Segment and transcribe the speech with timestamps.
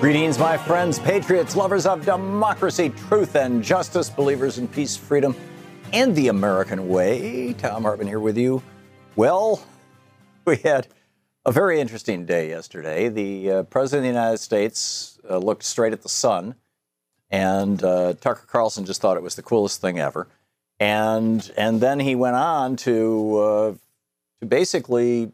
[0.00, 5.36] Greetings, my friends, patriots, lovers of democracy, truth, and justice, believers in peace, freedom,
[5.92, 7.52] and the American way.
[7.52, 8.62] Thom Hartmann here with you.
[9.14, 9.62] Well,
[10.46, 10.88] we had
[11.44, 13.10] a very interesting day yesterday.
[13.10, 16.54] The uh, President of the United States uh, looked straight at the sun,
[17.28, 20.28] and uh, Tucker Carlson just thought it was the coolest thing ever.
[20.78, 23.74] And, and then he went on to, uh,
[24.40, 25.32] to basically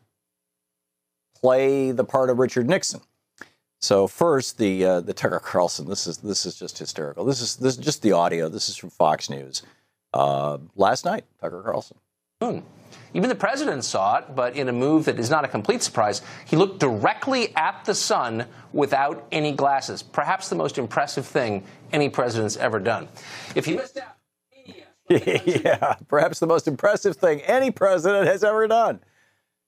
[1.40, 3.00] play the part of Richard Nixon.
[3.80, 5.88] So first, the uh, the Tucker Carlson.
[5.88, 7.24] This is this is just hysterical.
[7.24, 8.48] This is this is just the audio.
[8.48, 9.62] This is from Fox News
[10.14, 11.24] uh, last night.
[11.40, 11.98] Tucker Carlson.
[13.14, 16.20] Even the president saw it, but in a move that is not a complete surprise,
[16.44, 20.02] he looked directly at the sun without any glasses.
[20.02, 23.08] Perhaps the most impressive thing any president's ever done.
[23.54, 24.16] If you missed out.
[25.08, 29.00] yeah, perhaps the most impressive thing any president has ever done.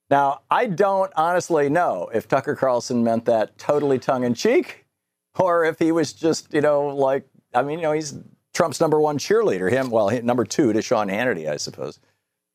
[0.09, 4.85] Now, I don't honestly know if Tucker Carlson meant that totally tongue in cheek
[5.37, 8.15] or if he was just, you know, like, I mean, you know, he's
[8.53, 9.71] Trump's number one cheerleader.
[9.71, 11.99] Him, well, number two to Sean Hannity, I suppose.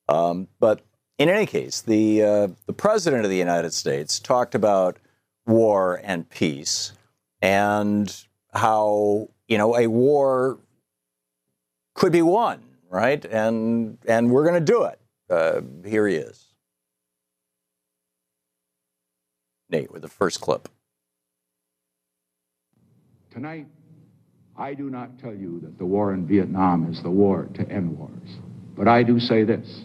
[0.09, 0.83] Um, but
[1.19, 4.99] in any case, the, uh, the president of the United States talked about
[5.47, 6.93] war and peace
[7.41, 10.59] and how, you know, a war
[11.95, 13.25] could be won, right?
[13.25, 14.99] And, and we're going to do it.
[15.31, 16.44] Uh, here he is.
[19.71, 20.69] Nate with the first clip.
[23.31, 23.67] Tonight,
[24.57, 27.99] I do not tell you that the war in Vietnam is the war to end
[27.99, 28.29] wars,
[28.77, 29.83] but I do say this.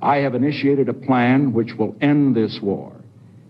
[0.00, 2.92] I have initiated a plan which will end this war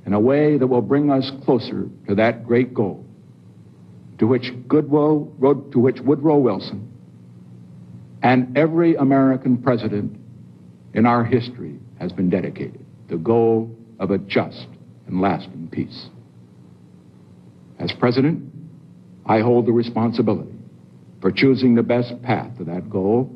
[0.06, 3.04] in a way that will bring us closer to that great goal
[4.19, 5.32] to which Goodwill,
[5.72, 6.92] to which Woodrow Wilson
[8.22, 10.16] and every American president
[10.94, 14.69] in our history has been dedicated, the goal of a just
[15.06, 16.08] and lasting peace.
[17.78, 18.52] As president,
[19.26, 20.54] I hold the responsibility
[21.20, 23.30] for choosing the best path to that goal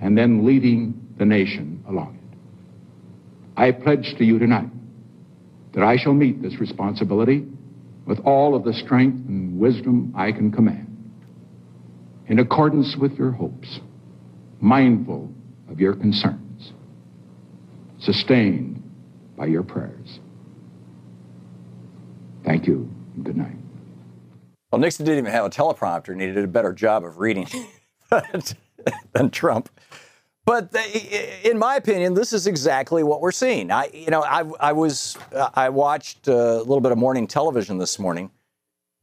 [0.00, 2.38] and then leading the nation along it.
[3.56, 4.70] I pledge to you tonight
[5.72, 7.46] that I shall meet this responsibility
[8.06, 11.12] with all of the strength and wisdom I can command,
[12.26, 13.80] in accordance with your hopes,
[14.60, 15.30] mindful
[15.70, 16.72] of your concerns,
[17.98, 18.82] sustained
[19.36, 20.20] by your prayers.
[22.48, 22.90] Thank you,
[23.22, 23.58] good night.
[24.72, 27.46] Well, Nixon didn't even have a teleprompter, and he did a better job of reading
[29.12, 29.68] than Trump.
[30.46, 33.70] But the, in my opinion, this is exactly what we're seeing.
[33.70, 37.76] I, you know, I, I was, uh, I watched a little bit of morning television
[37.76, 38.30] this morning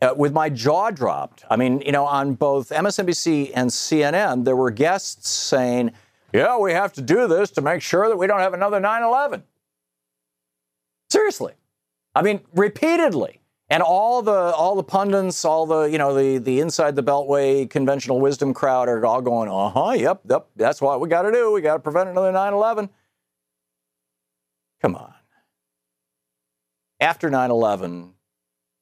[0.02, 1.46] uh, with my jaw dropped.
[1.48, 5.92] I mean, you know, on both MSNBC and CNN, there were guests saying,
[6.34, 9.44] "Yeah, we have to do this to make sure that we don't have another 9/11."
[11.12, 11.54] Seriously,
[12.16, 13.42] I mean, repeatedly.
[13.68, 17.68] And all the all the pundits, all the you know the the inside the beltway
[17.68, 21.32] conventional wisdom crowd are all going, uh huh, yep, yep, that's what we got to
[21.32, 21.52] do.
[21.52, 22.90] We got to prevent another 9/11.
[24.82, 25.14] Come on.
[27.00, 28.12] After 9/11,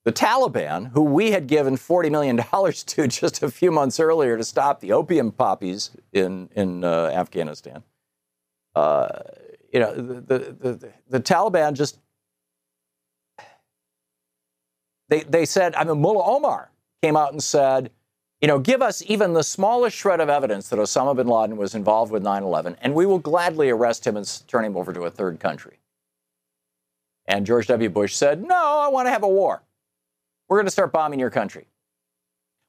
[0.03, 4.37] the Taliban, who we had given 40 million dollars to just a few months earlier
[4.37, 7.83] to stop the opium poppies in in uh, Afghanistan,
[8.75, 9.07] uh,
[9.71, 11.99] you know, the, the the the Taliban just
[15.13, 16.71] they, they said, I mean, Mullah Omar
[17.03, 17.91] came out and said,
[18.41, 21.75] you know, give us even the smallest shred of evidence that Osama bin Laden was
[21.75, 25.01] involved with 9 11, and we will gladly arrest him and turn him over to
[25.01, 25.77] a third country.
[27.27, 27.89] And George W.
[27.89, 29.61] Bush said, No, I want to have a war.
[30.49, 31.67] We're going to start bombing your country.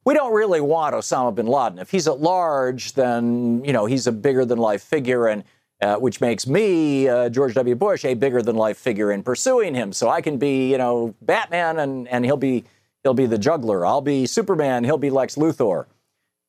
[0.05, 1.79] We don't really want Osama bin Laden.
[1.79, 5.45] If he's at large, then, you know, he's a bigger than life figure, and
[5.81, 7.75] uh, which makes me, uh, George W.
[7.75, 9.93] Bush, a bigger than life figure in pursuing him.
[9.93, 12.65] So I can be, you know, Batman, and, and he'll be
[13.03, 13.85] he'll be the Joker.
[13.85, 14.85] I'll be Superman.
[14.85, 15.87] He'll be Lex Luthor,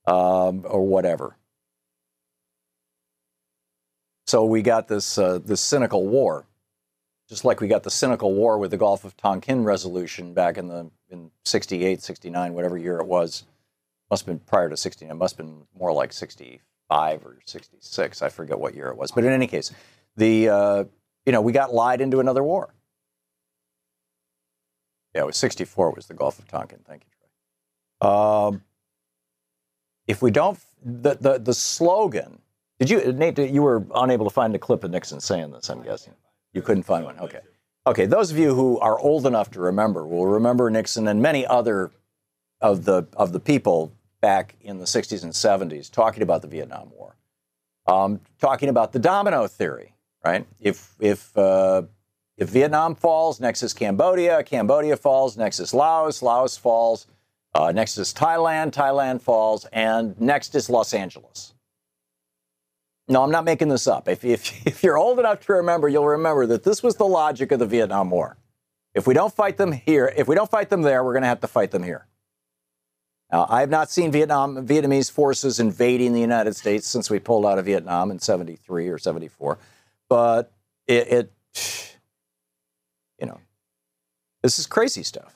[0.06, 1.36] um, or whatever.
[4.28, 6.46] So we got this uh, this cynical war
[7.28, 10.68] just like we got the cynical war with the Gulf of Tonkin resolution back in
[10.68, 13.46] the in 68, 69, whatever year it was.
[14.10, 15.18] Must have been prior to 69.
[15.18, 16.14] Must have been more like
[16.90, 18.22] 65 or 66.
[18.22, 19.12] I forget what year it was.
[19.12, 19.72] But in any case,
[20.16, 20.84] the uh,
[21.26, 22.74] you know we got lied into another war.
[25.14, 25.92] Yeah, it was 64.
[25.92, 26.80] Was the Gulf of Tonkin?
[26.88, 27.10] Thank you,
[28.00, 28.10] Troy.
[28.10, 28.64] Um,
[30.08, 32.40] if we don't, the, the the slogan.
[32.80, 33.38] Did you Nate?
[33.38, 35.70] You were unable to find a clip of Nixon saying this.
[35.70, 36.14] I'm guessing.
[36.54, 37.18] You couldn't find one.
[37.20, 37.40] Okay.
[37.88, 38.06] Okay.
[38.06, 41.92] Those of you who are old enough to remember will remember Nixon and many other
[42.62, 43.94] of the of the people
[44.26, 47.16] back in the 60s and 70s talking about the Vietnam War,
[47.86, 49.94] um, talking about the domino theory.
[50.24, 50.48] Right?
[50.60, 51.84] If if uh,
[52.36, 54.42] if Vietnam falls, next is Cambodia.
[54.44, 56.24] Cambodia falls, next is Laos.
[56.24, 57.06] Laos falls.
[57.54, 58.72] Uh, next is Thailand.
[58.72, 61.54] Thailand falls, and next is Los Angeles.
[63.08, 64.08] No, I'm not making this up.
[64.08, 67.52] If, if, if you're old enough to remember, you'll remember that this was the logic
[67.52, 68.38] of the Vietnam War.
[68.96, 71.28] If we don't fight them here, if we don't fight them there, we're going to
[71.28, 72.08] have to fight them here.
[73.32, 77.46] Now, I have not seen Vietnam Vietnamese forces invading the United States since we pulled
[77.46, 79.58] out of Vietnam in 73 or 74,
[80.08, 80.52] but
[80.88, 81.32] it, it
[83.20, 83.40] you know,
[84.44, 85.34] this is crazy stuff.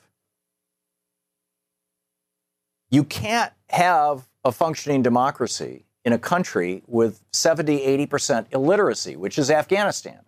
[2.90, 9.50] You can't have a functioning democracy in a country with 70, 80% illiteracy, which is
[9.50, 10.20] Afghanistan.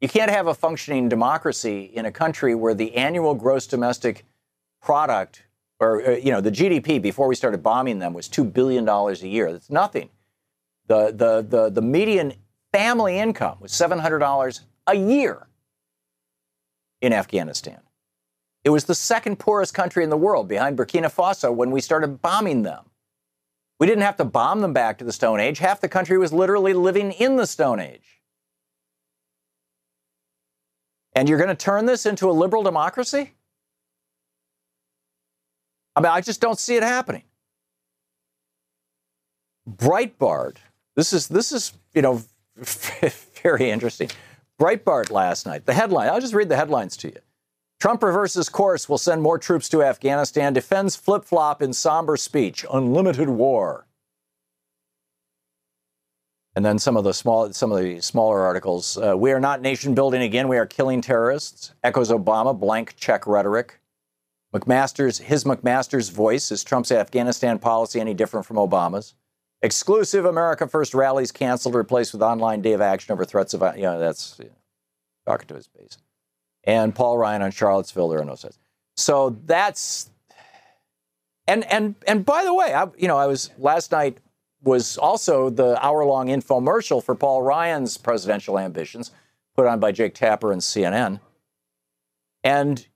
[0.00, 4.24] You can't have a functioning democracy in a country where the annual gross domestic
[4.82, 5.43] product,
[5.80, 9.12] or, uh, you know, the GDP before we started bombing them was $2 billion a
[9.26, 9.52] year.
[9.52, 10.10] That's nothing.
[10.86, 12.34] The, the, the, the median
[12.72, 15.46] family income was $700 a year
[17.00, 17.80] in Afghanistan.
[18.64, 22.22] It was the second poorest country in the world behind Burkina Faso when we started
[22.22, 22.86] bombing them.
[23.78, 25.58] We didn't have to bomb them back to the Stone Age.
[25.58, 28.22] Half the country was literally living in the Stone Age.
[31.14, 33.33] And you're going to turn this into a liberal democracy?
[35.96, 37.22] I mean, I just don't see it happening.
[39.68, 40.56] Breitbart,
[40.96, 42.22] this is this is you know
[43.42, 44.10] very interesting.
[44.60, 46.08] Breitbart last night, the headline.
[46.08, 47.18] I'll just read the headlines to you.
[47.80, 52.64] Trump reverses course, will send more troops to Afghanistan, defends flip flop in somber speech,
[52.72, 53.86] unlimited war.
[56.56, 58.96] And then some of the small, some of the smaller articles.
[58.96, 60.46] Uh, we are not nation building again.
[60.46, 61.74] We are killing terrorists.
[61.82, 63.80] Echoes Obama blank check rhetoric.
[64.54, 69.14] McMaster's his McMaster's voice is Trump's Afghanistan policy any different from Obama's?
[69.62, 73.82] Exclusive America First rallies canceled, replaced with online day of action over threats of you
[73.82, 74.52] know that's you know,
[75.26, 75.98] talking to his base
[76.64, 78.08] and Paul Ryan on Charlottesville.
[78.08, 78.54] There are no such.
[78.96, 80.10] So that's
[81.46, 84.18] and and and by the way, I, you know, I was last night
[84.62, 89.10] was also the hour-long infomercial for Paul Ryan's presidential ambitions,
[89.54, 91.20] put on by Jake Tapper and CNN.
[92.42, 92.86] And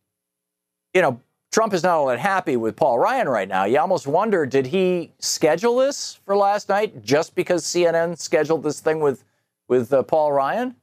[0.95, 3.65] you know, Trump is not all that happy with Paul Ryan right now.
[3.65, 8.81] You almost wonder, did he schedule this for last night just because CNN scheduled this
[8.81, 9.25] thing with
[9.69, 10.77] with uh, Paul Ryan?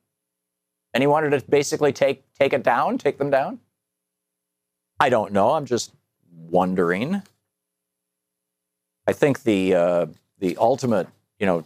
[0.95, 3.59] and he wanted to basically take take it down, take them down?
[4.97, 5.51] I don't know.
[5.51, 5.91] I'm just
[6.31, 7.21] wondering.
[9.05, 10.05] I think the uh,
[10.39, 11.65] the ultimate, you know,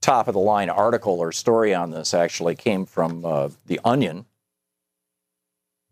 [0.00, 4.26] top of the line article or story on this actually came from uh, the Onion,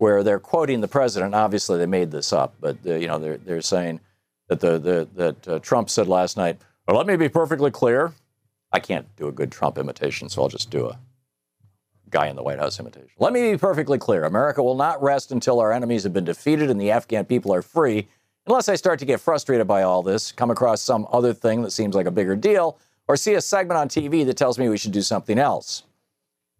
[0.00, 1.34] where they're quoting the president.
[1.34, 4.00] Obviously, they made this up, but uh, you know they're they're saying
[4.48, 6.58] that the, the that uh, Trump said last night.
[6.88, 8.12] Well, let me be perfectly clear.
[8.72, 10.98] I can't do a good Trump imitation, so I'll just do a
[12.08, 13.10] guy in the White House imitation.
[13.18, 16.70] Let me be perfectly clear America will not rest until our enemies have been defeated
[16.70, 18.08] and the Afghan people are free,
[18.46, 21.72] unless I start to get frustrated by all this, come across some other thing that
[21.72, 24.78] seems like a bigger deal, or see a segment on TV that tells me we
[24.78, 25.82] should do something else.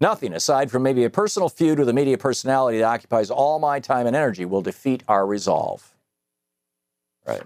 [0.01, 3.81] Nothing aside from maybe a personal feud with a media personality that occupies all my
[3.81, 5.95] time and energy will defeat our resolve.
[7.27, 7.43] Right.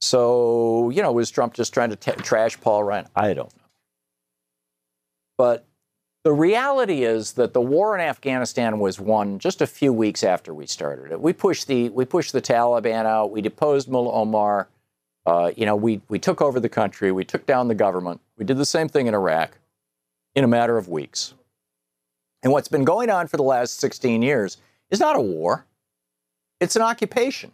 [0.00, 3.06] So, you know, was Trump just trying to t- trash Paul Ryan?
[3.16, 3.64] I don't know.
[5.38, 5.66] But
[6.24, 10.52] The reality is that the war in Afghanistan was won just a few weeks after
[10.52, 11.20] we started it.
[11.20, 13.30] We pushed the we pushed the Taliban out.
[13.30, 14.68] We deposed Mullah Omar.
[15.24, 17.12] Uh, you know, we we took over the country.
[17.12, 18.20] We took down the government.
[18.38, 19.58] We did the same thing in Iraq
[20.36, 21.34] in a matter of weeks.
[22.42, 24.58] And what's been going on for the last 16 years
[24.90, 25.66] is not a war.
[26.60, 27.50] It's an occupation.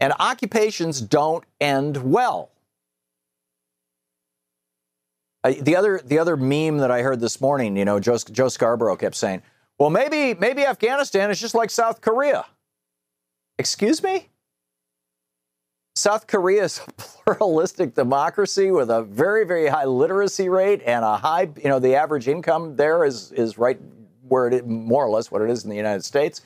[0.00, 2.50] And occupations don't end well.
[5.42, 8.48] Uh, the other the other meme that I heard this morning, you know, Joe, Joe
[8.48, 9.42] Scarborough kept saying,
[9.78, 12.46] "Well, maybe maybe Afghanistan is just like South Korea."
[13.58, 14.28] Excuse me?
[15.96, 21.16] South Korea is a pluralistic democracy with a very very high literacy rate and a
[21.16, 23.80] high, you know, the average income there is is right
[24.28, 26.42] where it is, more or less what it is in the United States.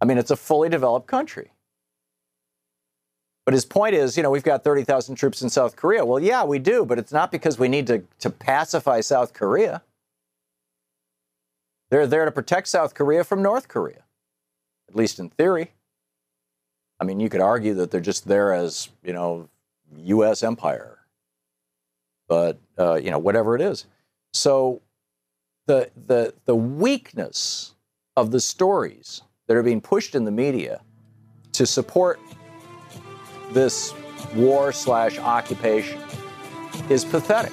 [0.00, 1.50] I mean, it's a fully developed country.
[3.44, 6.04] But his point is, you know, we've got 30,000 troops in South Korea.
[6.04, 9.82] Well, yeah, we do, but it's not because we need to, to pacify South Korea.
[11.90, 14.04] They're there to protect South Korea from North Korea,
[14.88, 15.72] at least in theory.
[17.00, 19.48] I mean, you could argue that they're just there as, you know,
[19.96, 20.42] U.S.
[20.42, 20.98] empire,
[22.28, 23.86] but, uh, you know, whatever it is.
[24.32, 24.82] So
[25.66, 27.74] the, the, the weakness
[28.16, 30.80] of the stories that are being pushed in the media
[31.52, 32.20] to support
[33.52, 33.94] this
[34.34, 36.00] war slash occupation
[36.90, 37.52] is pathetic.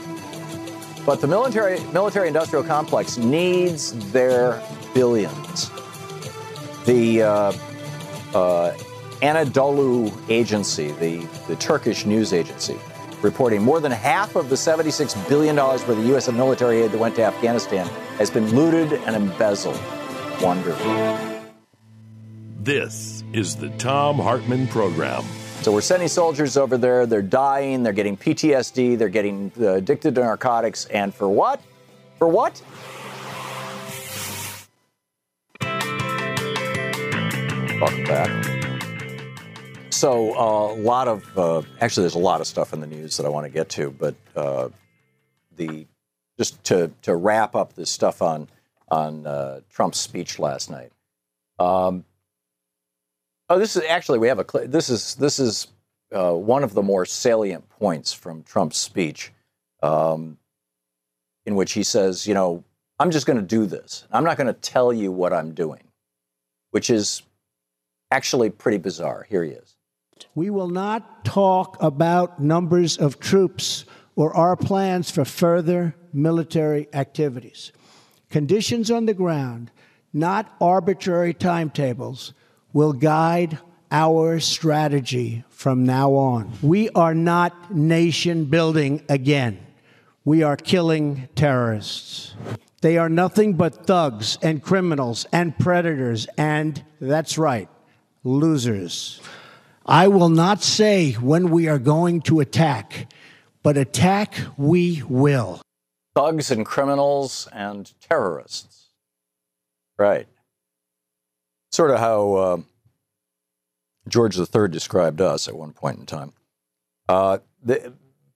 [1.05, 4.61] But the military military industrial complex needs their
[4.93, 5.69] billions.
[6.85, 7.53] The uh,
[8.33, 8.75] uh,
[9.21, 12.77] Anadolu agency, the, the Turkish news agency,
[13.21, 16.31] reporting more than half of the $76 billion worth of U.S.
[16.31, 19.79] military aid that went to Afghanistan has been looted and embezzled.
[20.41, 21.35] Wonderful.
[22.59, 25.23] This is the Thom Hartmann Program.
[25.61, 27.05] So we're sending soldiers over there.
[27.05, 27.83] They're dying.
[27.83, 28.97] They're getting PTSD.
[28.97, 30.85] They're getting uh, addicted to narcotics.
[30.85, 31.61] And for what?
[32.17, 32.61] For what?
[37.79, 38.54] Welcome back.
[40.05, 43.17] So uh, a lot of uh, actually, there's a lot of stuff in the news
[43.17, 44.69] that I want to get to, but uh,
[45.57, 45.87] the
[46.37, 48.47] just to to wrap up this stuff on
[48.89, 50.91] on uh, Trump's speech last night.
[51.57, 52.05] Um,
[53.49, 55.69] Oh, this is actually we have a this is this is
[56.11, 59.31] uh, one of the more salient points from Trump's speech,
[59.81, 60.37] um,
[61.47, 62.63] in which he says, you know,
[62.99, 64.05] I'm just going to do this.
[64.11, 65.83] I'm not going to tell you what I'm doing,
[66.69, 67.23] which is
[68.11, 69.25] actually pretty bizarre.
[69.27, 69.74] Here he is.
[70.33, 77.71] We will not talk about numbers of troops or our plans for further military activities.
[78.29, 79.71] Conditions on the ground,
[80.13, 82.33] not arbitrary timetables
[82.73, 83.59] will guide
[83.91, 86.51] our strategy from now on.
[86.61, 89.59] We are not nation building again.
[90.23, 92.35] We are killing terrorists.
[92.81, 97.69] They are nothing but thugs and criminals and predators, and that's right,
[98.23, 99.21] losers.
[99.85, 103.11] I will not say when we are going to attack,
[103.63, 105.61] but attack we will.
[106.15, 108.89] Thugs and criminals and terrorists.
[109.97, 110.27] Right
[111.75, 112.57] sort of how uh,
[114.07, 116.33] George III described us at one point in time.
[117.07, 117.93] Uh, the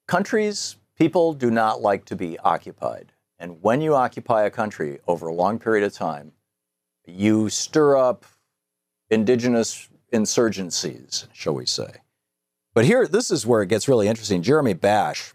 [0.08, 3.14] countries, people do not like to be occupied.
[3.40, 6.34] And when you occupy a country over a long period of time,
[7.06, 8.26] you stir up
[9.10, 12.02] indigenous insurgencies, shall we say.
[12.74, 14.42] But here, this is where it gets really interesting.
[14.42, 15.34] Jeremy Bash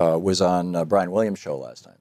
[0.00, 1.98] uh, was on uh, Brian Williams' show last time.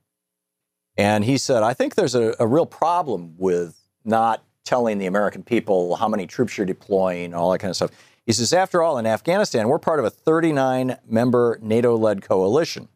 [0.97, 5.43] And he said, I think there's a, a real problem with not telling the American
[5.43, 7.91] people how many troops you're deploying, all that kind of stuff.
[8.25, 12.88] He says, after all, in Afghanistan, we're part of a 39 member NATO led coalition.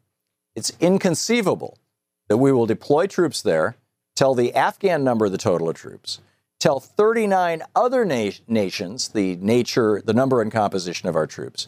[0.55, 1.79] It's inconceivable
[2.27, 3.75] that we will deploy troops there,
[4.15, 6.19] tell the Afghan number of the total of troops,
[6.63, 11.67] tell 39 other na- nations the nature, the number and composition of our troops,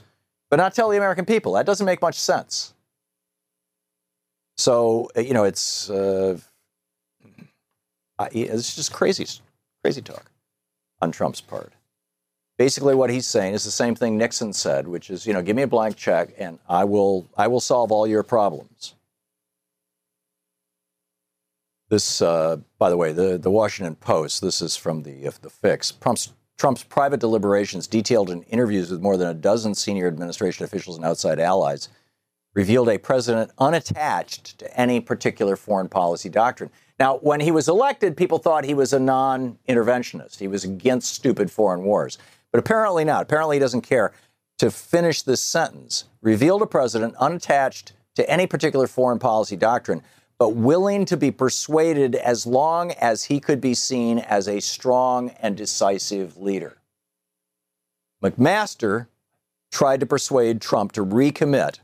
[0.49, 1.51] but not tell the American people.
[1.53, 2.73] That doesn't make much sense.
[4.57, 6.37] So, you know, it's, uh,
[8.31, 9.27] it's just crazy
[9.83, 10.31] Crazy talk
[11.01, 11.73] on Trump's part.
[12.57, 15.57] Basically, what he's saying is the same thing Nixon said, which is, you know, give
[15.57, 18.95] me a blank check and I will, I will solve all your problems.
[21.89, 25.91] This, uh, by the way, the, the Washington Post, this is from the, the fix.
[25.91, 30.97] Trump's, Trump's private deliberations, detailed in interviews with more than a dozen senior administration officials
[30.97, 31.89] and outside allies,
[32.55, 36.71] revealed a president unattached to any particular foreign policy doctrine.
[36.99, 40.39] Now, when he was elected, people thought he was a non interventionist.
[40.39, 42.17] He was against stupid foreign wars.
[42.51, 43.23] But apparently not.
[43.23, 44.13] Apparently he doesn't care.
[44.59, 50.01] To finish this sentence, revealed a president unattached to any particular foreign policy doctrine,
[50.37, 55.29] but willing to be persuaded as long as he could be seen as a strong
[55.41, 56.77] and decisive leader.
[58.23, 59.07] McMaster
[59.71, 61.79] tried to persuade Trump to recommit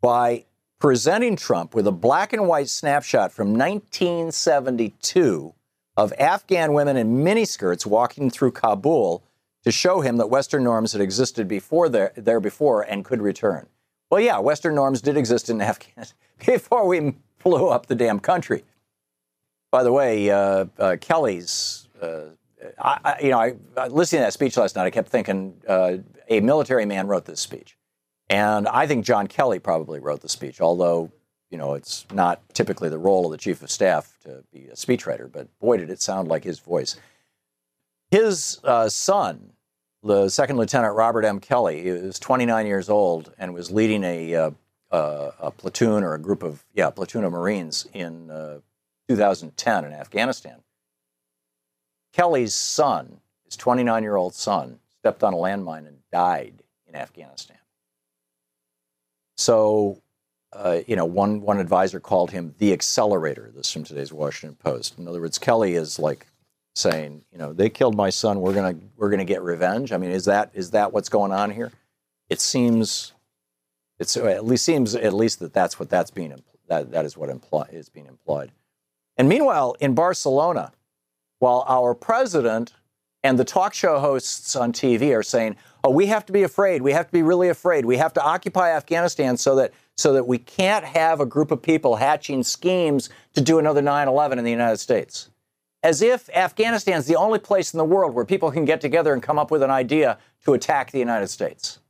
[0.00, 0.44] by
[0.78, 5.54] presenting Trump with a black and white snapshot from 1972
[5.96, 9.22] of Afghan women in miniskirts walking through Kabul
[9.64, 13.68] to show him that Western norms had existed before there, there before and could return.
[14.12, 18.62] Well, yeah, Western norms did exist in Afghanistan before we blew up the damn country.
[19.70, 22.24] By the way, uh, uh, Kelly's, uh,
[22.78, 25.96] I, I, you know, I, listening to that speech last night, I kept thinking uh,
[26.28, 27.78] a military man wrote this speech.
[28.28, 31.10] And I think John Kelly probably wrote the speech, although,
[31.50, 34.74] you know, it's not typically the role of the chief of staff to be a
[34.74, 36.96] speechwriter, but boy, did it sound like his voice.
[38.10, 39.51] His uh, son,
[40.02, 41.40] the second lieutenant Robert M.
[41.40, 44.50] Kelly, is 29 years old and was leading a, uh,
[44.90, 48.58] uh, a platoon or a group of, yeah, platoon of Marines in uh,
[49.08, 50.62] 2010 in Afghanistan.
[52.12, 57.56] Kelly's son, his 29 year old son, stepped on a landmine and died in Afghanistan.
[59.36, 60.02] So,
[60.52, 63.50] uh, you know, one, one advisor called him the accelerator.
[63.54, 64.98] This from today's Washington Post.
[64.98, 66.26] In other words, Kelly is like
[66.74, 68.40] saying, you know, they killed my son.
[68.40, 69.92] We're gonna we're gonna get revenge.
[69.92, 71.72] I mean, is that is that what's going on here?
[72.28, 73.12] It seems,
[73.98, 76.34] it's at least seems at least that that's what that's being
[76.68, 78.52] that that is what imply, is being implied.
[79.16, 80.72] And meanwhile, in Barcelona,
[81.38, 82.72] while our president
[83.22, 86.82] and the talk show hosts on TV are saying, "Oh, we have to be afraid.
[86.82, 87.84] We have to be really afraid.
[87.84, 91.60] We have to occupy Afghanistan so that so that we can't have a group of
[91.60, 95.28] people hatching schemes to do another 9/11 in the United States."
[95.82, 99.12] As if Afghanistan is the only place in the world where people can get together
[99.12, 101.80] and come up with an idea to attack the United States.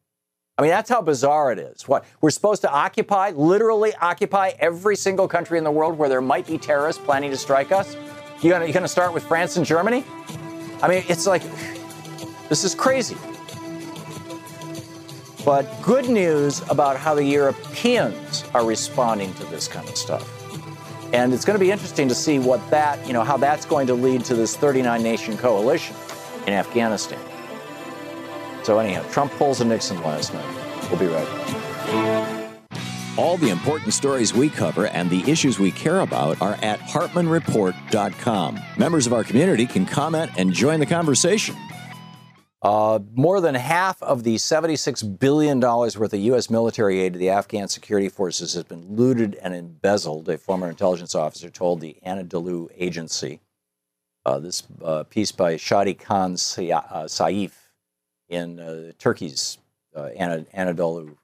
[0.57, 1.87] I mean, that's how bizarre it is.
[1.89, 6.21] What we're supposed to occupy, literally occupy every single country in the world where there
[6.21, 7.97] might be terrorists planning to strike us.
[8.43, 10.05] You gonna, you gonna start with France and Germany?
[10.83, 11.43] I mean, it's like,
[12.49, 13.17] this is crazy.
[15.45, 20.42] But good news about how the Europeans are responding to this kind of stuff.
[21.13, 23.87] And it's going to be interesting to see what that, you know, how that's going
[23.89, 25.95] to lead to this 39 nation coalition
[26.47, 27.21] in Afghanistan.
[28.63, 30.91] So, anyhow, Trump pulls a Nixon last night.
[30.91, 32.43] We'll be right back.
[33.19, 38.61] All the important stories we cover and the issues we care about are at HartmannReport.com.
[38.79, 41.55] Members of our community can comment and join the conversation.
[42.63, 46.49] Uh, more than half of the $76 billion worth of U.S.
[46.49, 51.17] military aid to the Afghan security forces has been looted and embezzled, a former intelligence
[51.17, 53.41] officer told the Anadolu agency.
[54.25, 57.51] Uh, this uh, piece by Shadi Khan uh, Saif
[58.29, 59.59] in uh, Turkey's
[59.97, 61.17] uh, Anadolu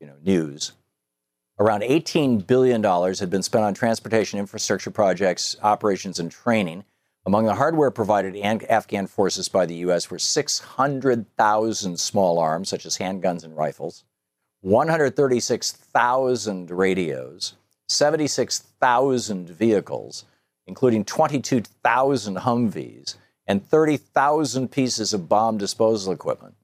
[0.00, 0.72] you know, news.
[1.58, 6.84] Around $18 billion had been spent on transportation infrastructure projects, operations, and training.
[7.26, 10.10] Among the hardware provided Afghan forces by the U.S.
[10.10, 14.04] were 600,000 small arms, such as handguns and rifles,
[14.60, 17.54] 136,000 radios,
[17.88, 20.26] 76,000 vehicles,
[20.66, 23.14] including 22,000 Humvees,
[23.46, 26.54] and 30,000 pieces of bomb disposal equipment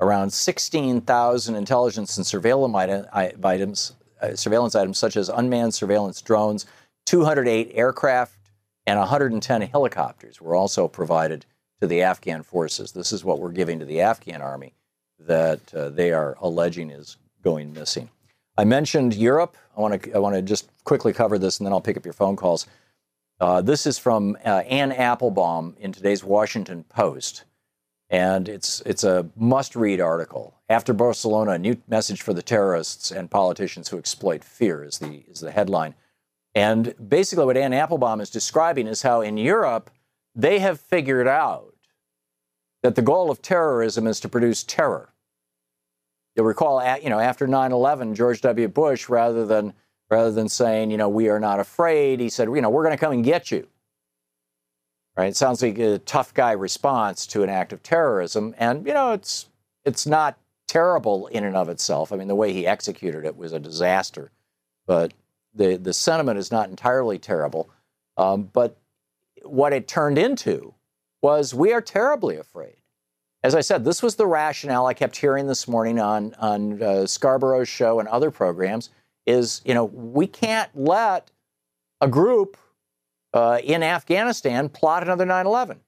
[0.00, 6.66] around 16,000 intelligence and surveillance items, uh, surveillance items such as unmanned surveillance drones,
[7.06, 8.33] 208 aircraft,
[8.86, 11.46] and 110 helicopters were also provided
[11.80, 12.92] to the Afghan forces.
[12.92, 14.74] This is what we're giving to the Afghan army
[15.18, 18.10] that uh, they are alleging is going missing.
[18.56, 19.56] I mentioned Europe.
[19.76, 22.04] I want to I want to just quickly cover this, and then I'll pick up
[22.04, 22.66] your phone calls.
[23.40, 27.44] Uh, this is from uh, Anne Applebaum in today's Washington Post.
[28.10, 30.54] And it's, it's a must read article.
[30.68, 35.24] After Barcelona, a new message for the terrorists and politicians who exploit fear is the,
[35.28, 35.94] is the headline.
[36.54, 39.90] And basically, what Anne Applebaum is describing is how in Europe,
[40.34, 41.74] they have figured out
[42.82, 45.12] that the goal of terrorism is to produce terror.
[46.36, 48.68] You'll recall, you know, after 9/11, George W.
[48.68, 49.74] Bush, rather than
[50.10, 52.96] rather than saying, you know, we are not afraid, he said, you know, we're going
[52.96, 53.66] to come and get you
[55.16, 55.28] right?
[55.28, 59.12] It sounds like a tough guy response to an act of terrorism, and you know
[59.12, 59.48] it's
[59.84, 62.12] it's not terrible in and of itself.
[62.12, 64.30] I mean, the way he executed it was a disaster,
[64.86, 65.12] but
[65.54, 67.70] the the sentiment is not entirely terrible.
[68.16, 68.76] Um, but
[69.42, 70.74] what it turned into
[71.22, 72.76] was we are terribly afraid.
[73.42, 77.06] As I said, this was the rationale I kept hearing this morning on on uh,
[77.06, 78.90] Scarborough's show and other programs.
[79.26, 81.30] Is you know we can't let
[82.00, 82.56] a group
[83.32, 85.80] uh, in Afghanistan plot another 9 11.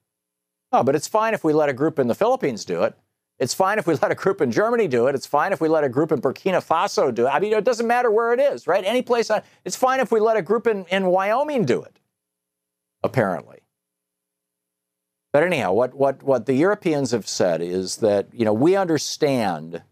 [0.71, 2.93] Oh, but it's fine if we let a group in the Philippines do it.
[3.39, 5.15] It's fine if we let a group in Germany do it.
[5.15, 7.29] It's fine if we let a group in Burkina Faso do it.
[7.29, 8.83] I mean, it doesn't matter where it is, right?
[8.83, 9.31] Any place.
[9.65, 11.99] It's fine if we let a group in, in Wyoming do it,
[13.03, 13.59] apparently.
[15.33, 19.83] But anyhow, what, what, what the Europeans have said is that, you know, we understand.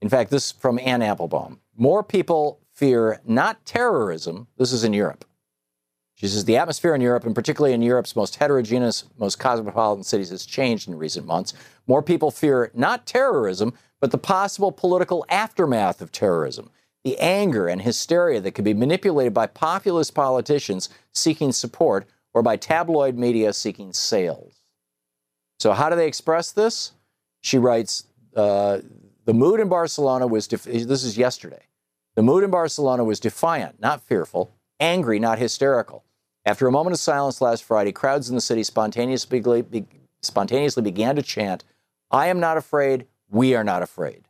[0.00, 1.60] In fact, this from Anne Applebaum.
[1.76, 4.48] More people fear not terrorism.
[4.56, 5.24] This is in Europe.
[6.16, 10.30] She says the atmosphere in Europe, and particularly in Europe's most heterogeneous, most cosmopolitan cities,
[10.30, 11.52] has changed in recent months.
[11.86, 16.70] More people fear not terrorism, but the possible political aftermath of terrorism,
[17.04, 22.56] the anger and hysteria that could be manipulated by populist politicians seeking support or by
[22.56, 24.62] tabloid media seeking sales.
[25.60, 26.92] So, how do they express this?
[27.42, 28.78] She writes uh,
[29.26, 31.66] The mood in Barcelona was, def- this is yesterday.
[32.14, 36.04] The mood in Barcelona was defiant, not fearful, angry, not hysterical.
[36.46, 39.84] After a moment of silence last Friday, crowds in the city spontaneously, be,
[40.22, 41.64] spontaneously began to chant,
[42.12, 44.28] I am not afraid, we are not afraid.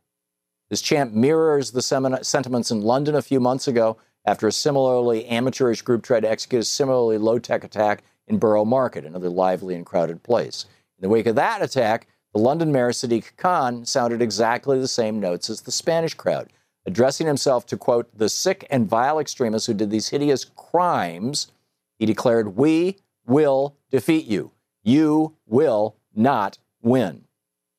[0.69, 1.83] This chant mirrors the
[2.23, 6.63] sentiments in London a few months ago after a similarly amateurish group tried to execute
[6.63, 10.65] a similarly low tech attack in Borough Market, another lively and crowded place.
[10.97, 15.19] In the wake of that attack, the London mayor Sadiq Khan sounded exactly the same
[15.19, 16.51] notes as the Spanish crowd,
[16.87, 21.51] addressing himself to quote, the sick and vile extremists who did these hideous crimes
[21.97, 24.51] he declared, We will defeat you.
[24.83, 27.25] You will not win.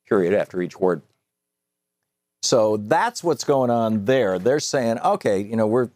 [0.06, 1.02] Period after each word.
[2.42, 4.38] So that's what's going on there.
[4.38, 5.90] They're saying, okay, you know, we're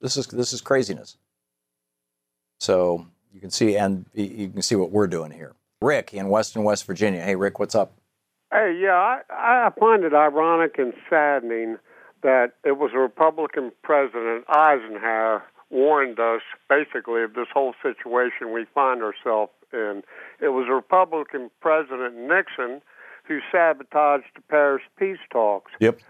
[0.00, 1.16] this is this is craziness.
[2.60, 5.54] So you can see, and you can see what we're doing here.
[5.80, 7.22] Rick in Weston, West Virginia.
[7.22, 7.92] Hey, Rick, what's up?
[8.52, 11.76] Hey, yeah, I, I find it ironic and saddening
[12.22, 18.64] that it was a Republican president, Eisenhower, warned us basically of this whole situation we
[18.74, 20.02] find ourselves in.
[20.40, 22.80] It was Republican President Nixon
[23.24, 25.72] who sabotaged the Paris peace talks.
[25.80, 26.00] Yep.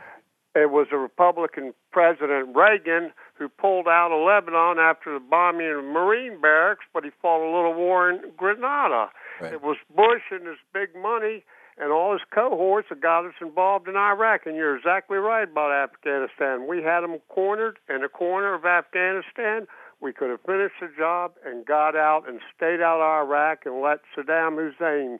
[0.54, 5.84] It was a Republican President Reagan who pulled out of Lebanon after the bombing of
[5.84, 9.10] Marine barracks, but he fought a little war in Grenada.
[9.40, 9.52] Right.
[9.52, 11.44] It was Bush and his big money
[11.80, 14.46] and all his cohorts that got us involved in Iraq.
[14.46, 16.66] And you're exactly right about Afghanistan.
[16.66, 19.66] We had them cornered in the corner of Afghanistan.
[20.00, 23.80] We could have finished the job and got out and stayed out of Iraq and
[23.80, 25.18] let Saddam Hussein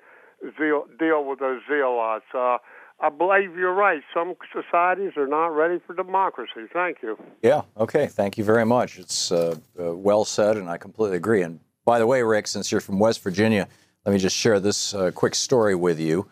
[0.99, 2.25] deal, with those zealots.
[2.33, 2.59] Uh,
[3.01, 4.03] I believe you're right.
[4.13, 6.67] Some societies are not ready for democracy.
[6.73, 7.17] Thank you.
[7.43, 8.07] Yeah, okay.
[8.07, 8.99] Thank you very much.
[8.99, 11.43] It's uh, uh, well said, and I completely agree.
[11.43, 13.69] And by the way, Rick, since you're from West Virginia,
[14.05, 16.29] let me just share this uh, quick story with you.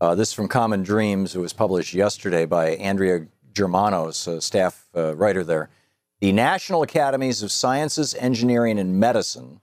[0.00, 1.36] Uh, this is from Common Dreams.
[1.36, 5.68] It was published yesterday by Andrea Germanos, a staff uh, writer there.
[6.20, 9.60] The National Academies of Sciences, Engineering, and Medicine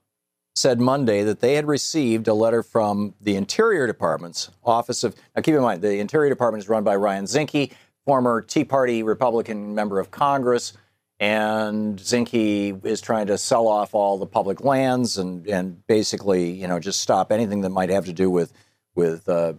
[0.53, 5.15] said Monday that they had received a letter from the Interior Department's Office of.
[5.35, 7.71] Now, keep in mind, the Interior Department is run by Ryan Zinke,
[8.05, 10.73] former Tea Party Republican member of Congress.
[11.19, 16.67] And Zinke is trying to sell off all the public lands and, and basically, you
[16.67, 18.53] know, just stop anything that might have to do with
[18.93, 19.53] with uh,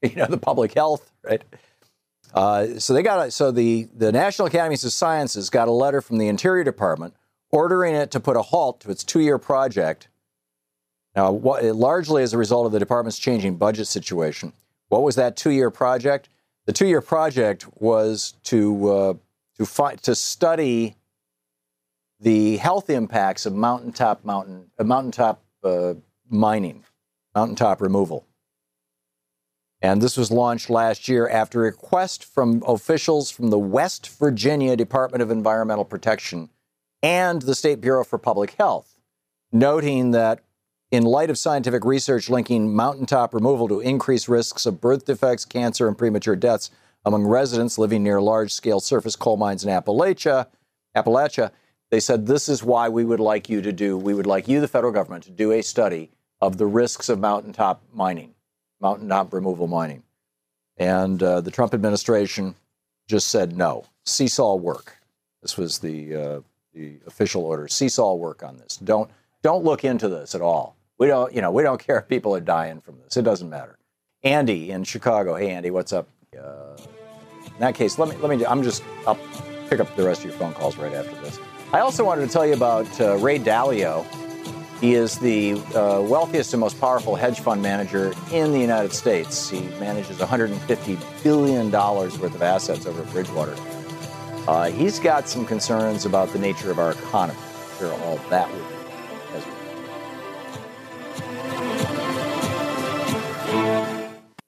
[0.02, 1.42] you know, the public health, right?
[2.32, 6.00] Uh, so they got a, so the the National Academies of Sciences got a letter
[6.00, 7.14] from the Interior Department
[7.50, 10.08] ordering it to put a halt to its two-year project.
[11.16, 14.52] Now, what, largely as a result of the department's changing budget situation.
[14.88, 16.28] What was that two-year project?
[16.66, 19.14] The two-year project was to uh,
[19.58, 20.94] to fi- to study
[22.20, 25.42] the health impacts of mountaintop mountain uh, mountaintop
[26.28, 26.84] mining,
[27.34, 28.24] mountaintop removal.
[29.82, 34.76] And this was launched last year after a request from officials from the West Virginia
[34.76, 36.50] Department of Environmental Protection
[37.02, 38.98] and the State Bureau for Public Health,
[39.52, 40.40] noting that
[40.90, 45.88] in light of scientific research linking mountaintop removal to increased risks of birth defects, cancer,
[45.88, 46.70] and premature deaths
[47.04, 50.48] among residents living near large scale surface coal mines in Appalachia,
[50.94, 51.52] Appalachia,
[51.90, 54.60] they said this is why we would like you to do, we would like you,
[54.60, 58.34] the federal government, to do a study of the risks of mountaintop mining
[58.80, 60.02] mountaintop removal mining.
[60.76, 62.54] And uh, the Trump administration
[63.08, 63.84] just said no.
[64.04, 64.96] Cease all work.
[65.42, 66.40] This was the uh,
[66.74, 67.68] the official order.
[67.68, 68.76] Cease all work on this.
[68.76, 69.10] Don't
[69.42, 70.76] don't look into this at all.
[70.98, 73.16] We don't you know we don't care if people are dying from this.
[73.16, 73.78] It doesn't matter.
[74.22, 75.34] Andy in Chicago.
[75.34, 76.08] Hey Andy, what's up?
[76.38, 76.76] Uh,
[77.46, 78.44] in that case, let me let me.
[78.46, 79.18] I'm just I'll
[79.68, 81.38] pick up the rest of your phone calls right after this.
[81.72, 84.04] I also wanted to tell you about uh, Ray Dalio
[84.80, 89.50] he is the uh, wealthiest and most powerful hedge fund manager in the United States.
[89.50, 93.54] He manages $150 billion worth of assets over at Bridgewater.
[94.48, 97.38] Uh, he's got some concerns about the nature of our economy.
[97.38, 98.64] I'm sure all that would
[99.34, 99.44] as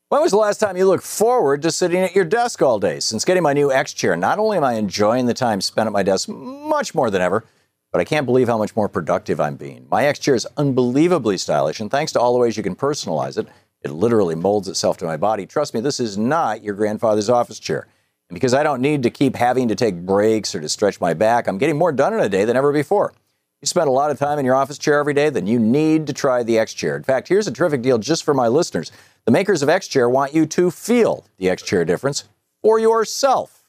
[0.08, 3.00] When was the last time you looked forward to sitting at your desk all day?
[3.00, 5.92] Since getting my new X chair, not only am I enjoying the time spent at
[5.92, 7.44] my desk much more than ever,
[7.92, 9.86] but I can't believe how much more productive I'm being.
[9.90, 13.38] My X chair is unbelievably stylish, and thanks to all the ways you can personalize
[13.38, 13.46] it,
[13.82, 15.46] it literally molds itself to my body.
[15.46, 17.86] Trust me, this is not your grandfather's office chair.
[18.28, 21.12] And because I don't need to keep having to take breaks or to stretch my
[21.12, 23.12] back, I'm getting more done in a day than ever before.
[23.60, 26.06] You spend a lot of time in your office chair every day, then you need
[26.06, 26.96] to try the X Chair.
[26.96, 28.90] In fact, here's a terrific deal just for my listeners.
[29.24, 32.24] The makers of X Chair want you to feel the X Chair difference
[32.60, 33.62] for yourself.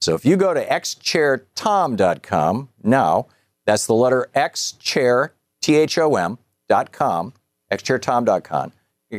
[0.00, 3.26] So if you go to xchairthom.com now,
[3.68, 6.38] that's the letter X Chair, T H O M,
[6.70, 7.34] dot com,
[7.70, 8.72] xchairthom.com.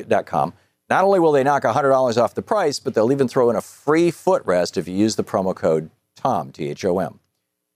[0.08, 0.54] Dot com.
[0.90, 3.62] Not only will they knock $100 off the price, but they'll even throw in a
[3.62, 7.20] free footrest if you use the promo code THOM, T H O M.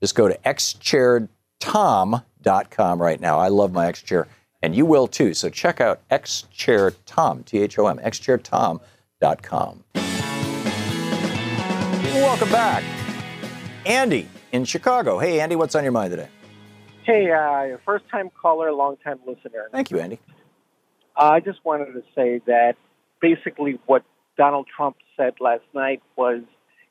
[0.02, 3.38] Just go to xchairthom.com right now.
[3.38, 4.28] I love my X Chair,
[4.64, 5.36] and you will too.
[5.36, 9.84] So check out xchairtom, T H O M, xchairthom.com.
[12.16, 12.84] Welcome back.
[13.86, 15.20] Andy in Chicago.
[15.20, 16.30] Hey, Andy, what's on your mind today?
[17.04, 19.68] Hey, uh, first time caller, long time listener.
[19.72, 20.20] Thank you, Andy.
[21.16, 22.76] Uh, I just wanted to say that
[23.22, 24.04] basically what
[24.38, 26.42] Donald Trump said last night was,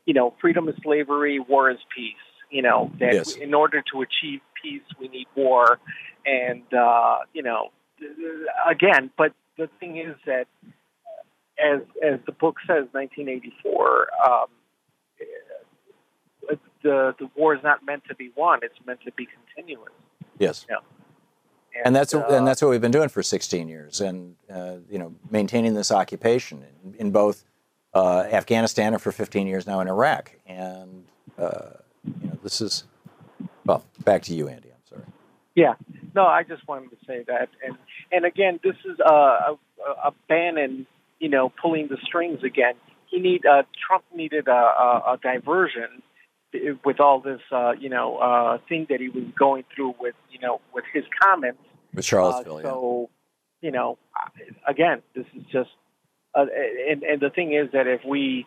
[0.05, 2.15] you know, freedom is slavery, war is peace.
[2.51, 3.37] You know, that Yes.
[3.37, 5.79] in order to achieve peace, we need war.
[6.27, 7.71] And, uh, you know,
[8.69, 10.47] again, but the thing is that
[11.59, 14.47] as, as the book says, 1984, um, uh,
[16.83, 19.93] the, the war is not meant to be won, it's meant to be continuous.
[20.39, 20.67] Yes.
[20.69, 20.77] Yeah.
[21.85, 24.99] And, that's uh, and that's what we've been doing for 16 years, and uh, you
[24.99, 27.45] know, maintaining this occupation in, in both
[27.95, 30.33] uh, Afghanistan and for 15 years now in Iraq.
[30.47, 31.05] And
[31.39, 31.71] uh,
[32.21, 32.85] you know, this is
[33.65, 34.69] well, back to you, Andy.
[34.69, 35.05] I'm sorry.
[35.55, 35.75] Yeah,
[36.15, 37.77] no, I just wanted to say that, and
[38.11, 39.57] and again, this is a a,
[40.05, 40.87] a Bannon,
[41.21, 42.75] you know, pulling the strings again.
[43.07, 46.03] He need uh, Trump needed a, a, a diversion
[46.85, 50.39] with all this, uh, you know, uh, thing that he was going through with, you
[50.39, 51.61] know, with his comments.
[51.95, 53.11] With Charlottesville, Uh, so,
[53.61, 53.99] you know,
[54.67, 55.71] again, this is just,
[56.35, 56.47] uh,
[56.91, 58.47] and and the thing is that if we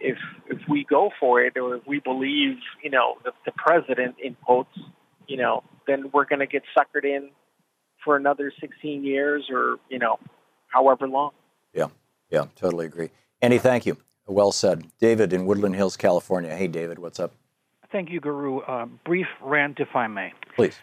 [0.00, 4.16] if if we go for it or if we believe, you know, the, the president
[4.22, 4.78] in quotes,
[5.26, 7.30] you know, then we're going to get suckered in
[8.04, 10.18] for another 16 years or you know,
[10.68, 11.30] however long.
[11.72, 11.88] Yeah,
[12.30, 13.10] yeah, totally agree.
[13.40, 13.96] Andy, thank you.
[14.26, 14.86] Well said.
[15.00, 16.54] David in Woodland Hills, California.
[16.54, 17.32] Hey, David, what's up?
[17.92, 18.60] Thank you, Guru.
[18.60, 20.32] Uh, brief rant, if I may.
[20.56, 20.78] Please.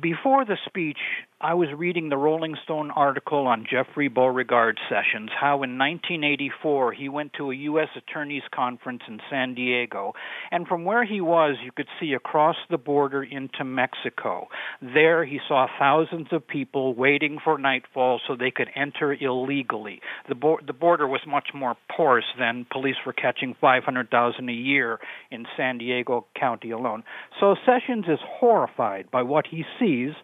[0.00, 0.98] Before the speech,
[1.38, 7.10] I was reading the Rolling Stone article on Jeffrey Beauregard Sessions, how in 1984 he
[7.10, 7.88] went to a U.S.
[7.94, 10.14] Attorney's Conference in San Diego,
[10.50, 14.48] and from where he was, you could see across the border into Mexico.
[14.80, 20.00] There, he saw thousands of people waiting for nightfall so they could enter illegally.
[20.30, 25.00] The, bo- the border was much more porous than police were catching 500,000 a year
[25.30, 27.04] in San Diego County alone.
[27.38, 30.14] So Sessions is horrified by what he sees,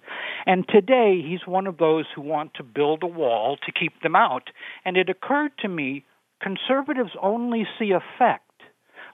[0.47, 4.17] and today he's one of those who want to build a wall to keep them
[4.17, 4.51] out.
[4.85, 6.05] And it occurred to me
[6.43, 8.51] conservatives only see effect,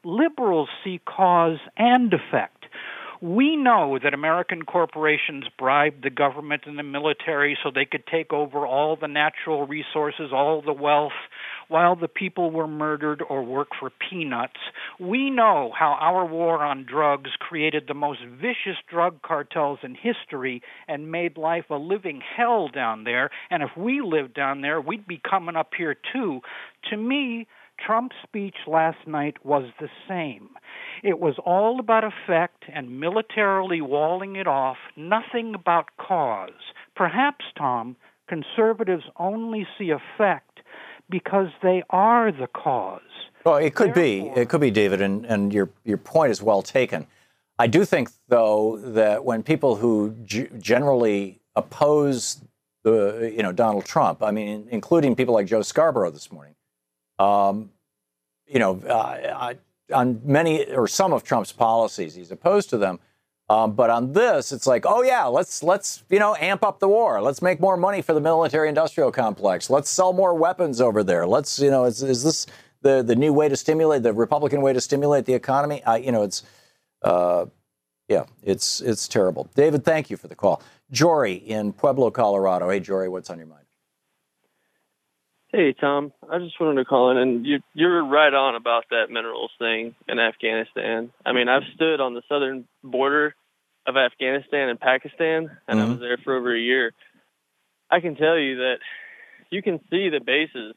[0.05, 2.58] liberals see cause and effect.
[3.21, 8.33] We know that American corporations bribed the government and the military so they could take
[8.33, 11.13] over all the natural resources, all the wealth,
[11.67, 14.61] while the people were murdered or worked for peanuts.
[15.01, 20.63] We know how our war on drugs created the most vicious drug cartels in history
[20.87, 23.31] and made life a living hell down there.
[23.51, 26.41] And if we lived down there, we'd be coming up here too.
[26.91, 27.49] To me,
[27.85, 30.51] Trump's speech last night was the same.
[31.03, 36.73] It was all about effect and militarily walling it off, nothing about cause.
[36.97, 37.97] Perhaps, Thom,
[38.29, 40.61] conservatives only see effect
[41.09, 43.01] because they are the cause.
[43.45, 44.31] Well, it could be.
[44.37, 47.07] It could be, David, and, and your, your point is well taken.
[47.59, 52.43] I do think, though, that when people who g- generally oppose
[52.85, 56.55] the, you know, Donald Trump, I mean, including people like Joe Scarborough this morning,
[57.19, 57.71] um,
[58.47, 59.55] you know, uh,
[59.93, 63.01] on many or some of Trump's policies, he's opposed to them.
[63.51, 66.89] Um, but on this, it's like, oh yeah, let's let's you know amp up the
[66.89, 67.23] war.
[67.23, 69.71] Let's make more money for the military-industrial complex.
[69.71, 71.27] Let's sell more weapons over there.
[71.27, 72.47] Let's you know, is, is this
[72.83, 75.83] the the new way to stimulate the Republican way to stimulate the economy?
[75.85, 76.43] I, you know, it's
[77.03, 77.47] uh,
[78.09, 79.49] yeah, it's it's terrible.
[79.55, 80.63] David, thank you for the call.
[80.91, 82.69] Jory in Pueblo, Colorado.
[82.69, 83.68] Hey, Jory, what's on your mind?
[85.53, 89.07] Hey Thom, I just wanted to call in, and you you're right on about that
[89.11, 91.11] minerals thing in Afghanistan.
[91.25, 93.35] I mean, I've stood on the southern border
[93.87, 96.03] of Afghanistan and Pakistan, and I was mm-hmm.
[96.03, 96.93] there for over a year.
[97.91, 98.77] I can tell you that
[99.51, 100.75] you can see the bases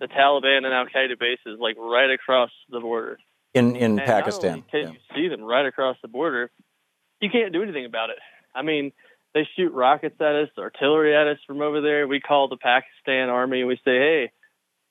[0.00, 3.18] the Taliban and Al Qaeda bases like right across the border.
[3.52, 4.50] In in And Pakistan.
[4.50, 6.50] Not only can you see them right across the border,
[7.20, 8.16] you can't do anything about it.
[8.54, 8.92] I mean,
[9.34, 12.06] they shoot rockets at us, artillery at us from over there.
[12.06, 14.32] We call the Pakistan army and we say, "Hey,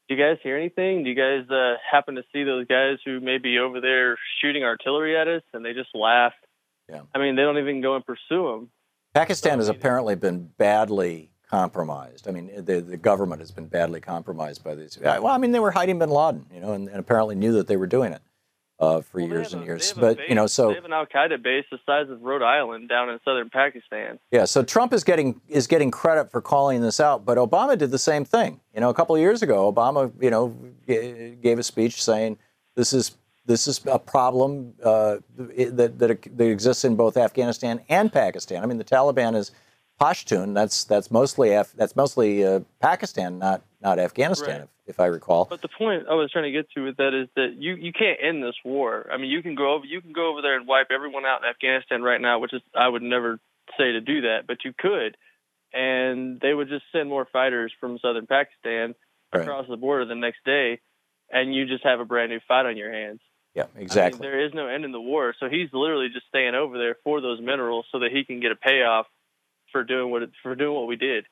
[0.07, 1.03] do you guys hear anything?
[1.03, 4.63] Do you guys uh, happen to see those guys who may be over there shooting
[4.63, 6.33] artillery at us?" And they just laugh.
[6.89, 7.01] Yeah.
[7.13, 8.69] I mean, they don't even go and pursue them.
[9.13, 12.27] Pakistan has apparently been badly compromised.
[12.27, 14.99] I mean, the, the government has been badly compromised by these.
[15.01, 17.67] Well, I mean, they were hiding bin Laden, you know, and, and apparently knew that
[17.67, 18.21] they were doing it
[18.79, 19.93] uh, for years and years.
[19.93, 22.89] But, you know, so they have an Al Qaeda base the size of Rhode Island
[22.89, 24.19] down in southern Pakistan.
[24.31, 27.91] Yeah, so Trump is getting is getting credit for calling this out, but Obama did
[27.91, 28.59] the same thing.
[28.73, 30.55] You know, a couple of years ago, Obama, you know,
[30.87, 32.37] g- gave a speech saying
[32.75, 38.11] this is this is a problem uh, that, that that exists in both Afghanistan and
[38.13, 38.63] Pakistan.
[38.63, 39.51] I mean, the Taliban is
[39.99, 40.53] Pashtun.
[40.53, 44.69] That's that's mostly Af- that's mostly uh, Pakistan, not not Afghanistan, Right.
[44.85, 45.45] if, if I recall.
[45.45, 47.93] But the point I was trying to get to with that is that you you
[47.93, 49.07] can't end this war.
[49.11, 51.41] I mean, you can go over you can go over there and wipe everyone out
[51.43, 53.39] in Afghanistan right now, which is I would never
[53.77, 55.15] say to do that, but you could,
[55.73, 58.95] and they would just send more fighters from southern Pakistan
[59.31, 59.41] Right.
[59.43, 60.79] across the border the next day,
[61.31, 63.19] and you just have a brand new fight on your hands.
[63.53, 64.21] Yeah, I mean, exactly.
[64.27, 67.21] there is no end in the war, so he's literally just staying over there for
[67.21, 69.05] those minerals so that he can get a payoff
[69.71, 71.25] for doing what for doing what we did.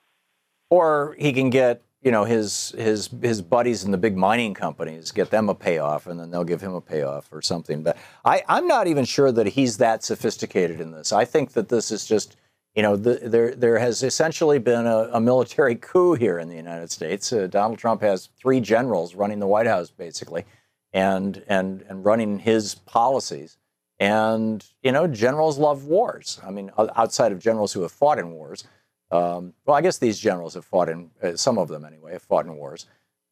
[0.69, 5.11] or he can get you know his his his buddies in the big mining companies
[5.11, 7.83] get them a payoff and then they'll give him a payoff or something.
[7.83, 11.11] But i i'm not even sure that he's that sophisticated in this.
[11.11, 12.37] I think that this is just
[12.75, 16.55] you know the, there there has essentially been a, a military coup here in the
[16.55, 17.33] united states.
[17.33, 20.45] Uh, donald trump has three generals running the white house basically
[20.93, 23.57] and and and running his policies.
[23.99, 26.39] And you know generals love wars.
[26.45, 28.65] I mean outside of generals who have fought in wars
[29.11, 32.23] um, well, I guess these generals have fought in uh, some of them anyway have
[32.23, 32.85] fought in wars,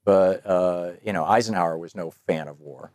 [0.06, 2.92] but uh, you know Eisenhower was no fan of war.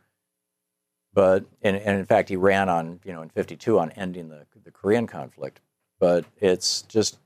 [1.13, 4.45] But and, and in fact he ran on you know in '52 on ending the
[4.63, 5.59] the Korean conflict.
[5.99, 7.19] But it's just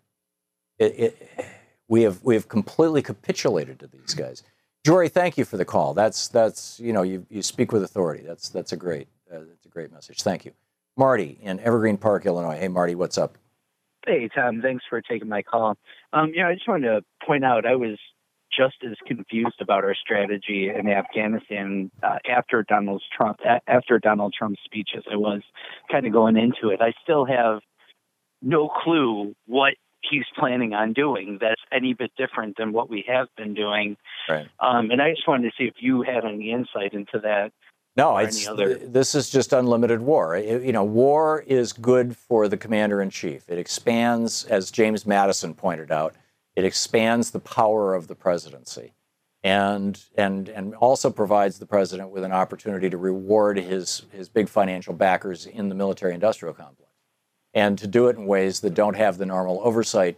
[0.77, 1.45] it, it,
[1.87, 4.43] we have we have completely capitulated to these guys.
[4.85, 5.93] Jory, thank you for the call.
[5.93, 8.23] That's that's you know you you speak with authority.
[8.25, 10.21] That's that's a great uh, that's a great message.
[10.21, 10.51] Thank you,
[10.97, 12.57] Marty in Evergreen Park, Illinois.
[12.57, 13.37] Hey, Marty, what's up?
[14.05, 14.61] Hey, Thom.
[14.61, 15.77] Thanks for taking my call.
[16.13, 17.97] Um, yeah, I just wanted to point out I was
[18.55, 24.61] just as confused about our strategy in Afghanistan uh, after Donald Trump after Donald Trump's
[24.63, 25.41] speech as I was
[25.91, 26.81] kind of going into it.
[26.81, 27.59] I still have
[28.41, 29.73] no clue what
[30.09, 33.97] he's planning on doing that's any bit different than what we have been doing.
[34.29, 34.47] Right.
[34.59, 37.51] Um, and I just wanted to see if you had any insight into that.
[37.97, 40.35] No, it's, other- this is just unlimited war.
[40.35, 43.49] It- you know, war is good for the commander in chief.
[43.49, 46.15] It expands, as James Madison pointed out,
[46.55, 48.93] it expands the power of the presidency,
[49.43, 54.47] and and and also provides the president with an opportunity to reward his his big
[54.49, 56.91] financial backers in the military-industrial complex,
[57.53, 60.17] and to do it in ways that don't have the normal oversight,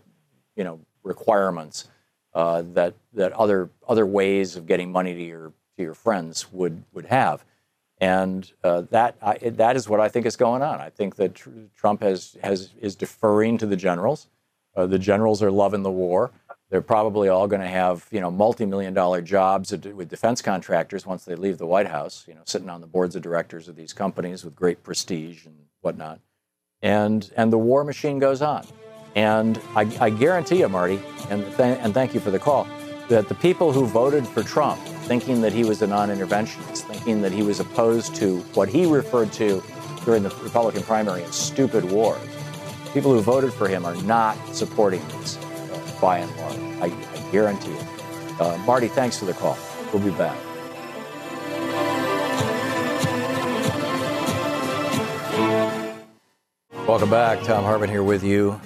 [0.56, 1.88] you know, requirements
[2.34, 6.84] uh, that that other other ways of getting money to your to your friends would
[6.94, 7.44] would have.
[8.00, 10.80] And uh, that I, that is what I think is going on.
[10.80, 14.28] I think that tr- Trump has, has is deferring to the generals.
[14.76, 16.32] Uh, the generals are loving the war.
[16.70, 21.26] They're probably all going to have you know multi-million dollar jobs with defense contractors once
[21.26, 22.26] they leave the White House.
[22.28, 25.56] You know, sitting on the boards of directors of these companies with great prestige and
[25.82, 26.20] whatnot.
[26.82, 28.68] And and the war machine goes on.
[29.16, 31.00] And I, I guarantee you, Marty,
[31.32, 32.68] and th- and thank you for the call,
[33.10, 37.32] that the people who voted for Trump, thinking that he was a non-interventionist, thinking that
[37.32, 39.64] he was opposed to what he referred to
[40.04, 42.20] during the Republican primary as stupid wars,
[42.94, 45.38] people who voted for him are not supporting this
[46.02, 46.92] by and large.
[46.92, 48.42] I, I guarantee it.
[48.42, 49.58] Uh, Marty, thanks for the call.
[49.94, 50.38] We'll be back.
[56.88, 57.42] Welcome back.
[57.44, 58.60] Thom Hartmann here with you.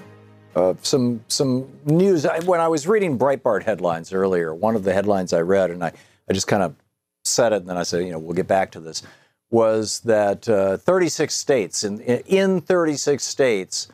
[0.56, 2.26] Uh, some some news.
[2.26, 5.84] I, when I was reading Breitbart headlines earlier, one of the headlines I read, and
[5.84, 5.94] I,
[6.30, 6.76] I just kind of
[7.24, 9.04] said it, and then I said, you know, we'll get back to this,
[9.50, 13.88] was that uh, 36 states, in, in 36 states,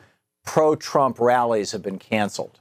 [0.44, 2.60] pro-Trump rallies have been canceled.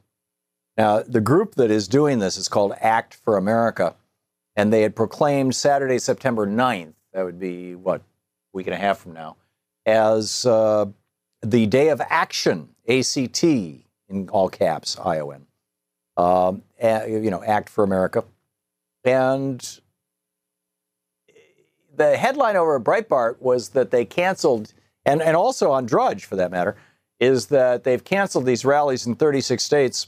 [0.77, 3.95] Now, the group that is doing this is called Act for America,
[4.55, 8.01] and they had proclaimed Saturday, September 9th, that would be, what,
[8.53, 9.37] week and a half from now,
[9.85, 10.85] as uh,
[11.41, 13.43] the day of action, ACT,
[14.09, 15.47] in all caps, ION,
[16.15, 18.23] um, you know, Act for America.
[19.03, 19.79] And
[21.95, 24.73] the headline over at Breitbart was that they canceled,
[25.05, 26.75] and, and also on Drudge for that matter,
[27.19, 30.07] is that they've canceled these rallies in 36 states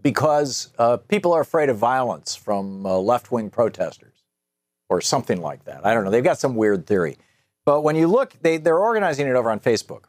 [0.00, 4.24] because uh, people are afraid of violence from uh, left wing protesters
[4.88, 5.84] or something like that.
[5.86, 6.10] I don't know.
[6.10, 7.16] They've got some weird theory.
[7.64, 10.04] But when you look, they, they're organizing it over on Facebook.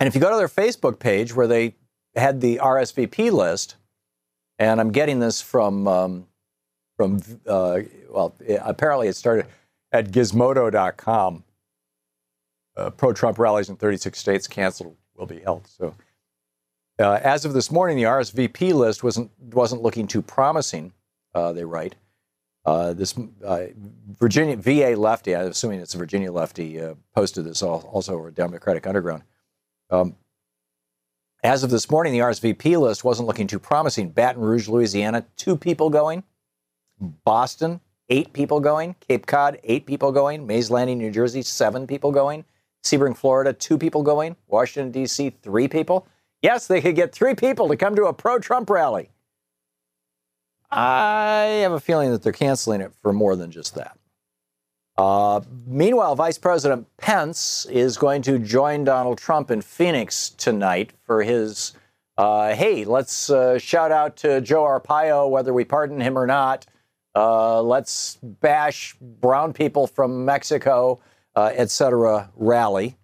[0.00, 1.76] And if you go to their Facebook page where they
[2.16, 3.76] had the RSVP list,
[4.58, 6.26] and I'm getting this from, um,
[6.96, 9.46] from uh, well, apparently it started
[9.92, 11.44] at gizmodo.com.
[12.76, 15.66] Uh, Pro Trump rallies in 36 states canceled will be held.
[15.66, 15.94] So,
[16.98, 20.92] uh, as of this morning, the RSVP list wasn't wasn't looking too promising.
[21.34, 21.96] Uh, they write
[22.64, 23.66] uh, this uh,
[24.18, 25.34] Virginia VA lefty.
[25.34, 26.80] I'm assuming it's a Virginia lefty.
[27.14, 29.24] Posted this also over Democratic Underground.
[29.90, 30.16] Um,
[31.42, 34.10] as of this morning, the RSVP list wasn't looking too promising.
[34.10, 36.22] Baton Rouge, Louisiana, two people going.
[37.00, 37.80] Boston,
[38.10, 38.94] eight people going.
[39.00, 40.46] Cape Cod, eight people going.
[40.46, 42.44] Mays Landing, New Jersey, seven people going.
[42.84, 44.36] Sebring, Florida, two people going.
[44.48, 46.06] Washington, D.C., three people.
[46.42, 49.10] Yes, they could get three people to come to a pro Trump rally.
[50.70, 53.98] I have a feeling that they're canceling it for more than just that.
[55.00, 61.22] Uh, meanwhile, Vice President Pence is going to join Donald Trump in Phoenix tonight for
[61.22, 61.72] his,
[62.18, 66.66] uh, hey, let's uh, shout out to Joe Arpaio, whether we pardon him or not.
[67.16, 71.00] Uh, let's bash brown people from Mexico
[71.34, 72.98] uh, et cetera, rally,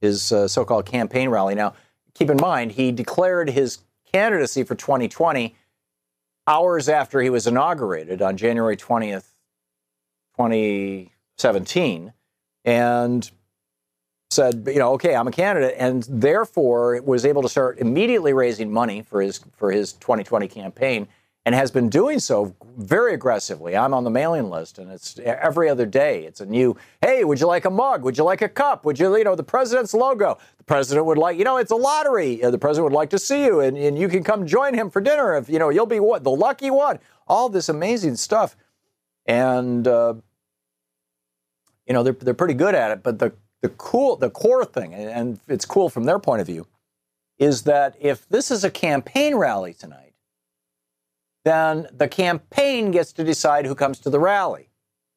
[0.00, 1.54] his so called campaign rally.
[1.54, 1.74] Now,
[2.14, 3.78] keep in mind, he declared his
[4.12, 5.54] candidacy for 2020
[6.48, 9.34] hours after he was inaugurated on January 20th,
[11.38, 12.12] 2017,
[12.64, 13.30] and
[14.30, 18.70] said, you know, okay, I'm a candidate, and therefore was able to start immediately raising
[18.70, 21.08] money for his for his 2020 campaign
[21.48, 23.74] and has been doing so very aggressively.
[23.74, 26.24] I'm on the mailing list, and it's every other day.
[26.24, 28.02] It's a new, hey, would you like a mug?
[28.02, 28.84] Would you like a cup?
[28.84, 30.36] Would you, you know, the president's logo?
[30.58, 32.36] The president would like, you know, it's a lottery.
[32.36, 35.00] The president would like to see you, and, and you can come join him for
[35.00, 36.22] dinner if, you know, you'll be what?
[36.22, 36.98] The lucky one.
[37.26, 38.54] All this amazing stuff.
[39.24, 40.16] And, uh,
[41.88, 43.02] you know, they're, they're pretty good at it.
[43.02, 43.32] But the,
[43.62, 46.66] the cool, the core thing, and it's cool from their point of view,
[47.38, 50.12] is that if this is a campaign rally tonight,
[51.44, 54.68] then the campaign gets to decide who comes to the rally.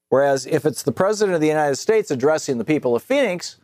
[0.09, 3.57] Whereas if it's the President of the United States addressing the people of Phoenix,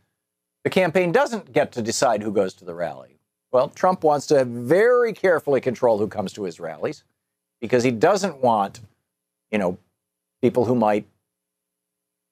[0.63, 3.19] the campaign doesn't get to decide who goes to the rally.
[3.51, 7.03] Well, Trump wants to very carefully control who comes to his rallies
[7.61, 8.81] because he doesn't want,
[9.51, 9.77] you know,
[10.41, 11.07] people who might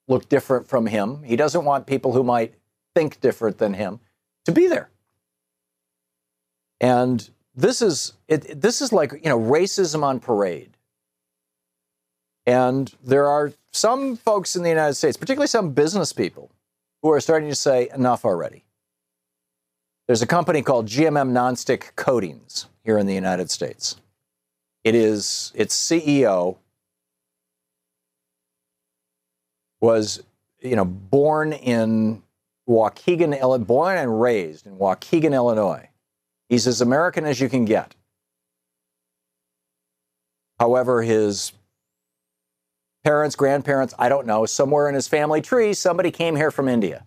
[0.08, 1.24] look different from him.
[1.24, 2.53] He doesn't want people who might
[2.93, 3.99] think different than him
[4.45, 4.89] to be there.
[6.80, 10.78] And this is it, this is like you know racism on parade.
[12.45, 16.51] And there are some folks in the United States, particularly some business people,
[17.01, 18.64] who are starting to say enough already.
[20.08, 23.95] There's a company called GMM Nonstick Coatings here in the United States.
[24.84, 26.58] It is its CEO
[29.82, 30.24] was
[30.62, 32.24] you know born in
[32.68, 35.90] Waukegan, born and raised in Waukegan, Illinois.
[36.50, 37.96] He's as American as you can get.
[40.60, 41.52] However, his
[43.04, 47.06] parents, grandparents, I don't know, somewhere in his family tree, somebody came here from India.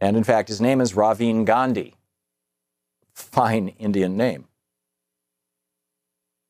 [0.00, 1.94] And in fact, his name is Raveen Gandhi.
[3.14, 4.46] Fine Indian name.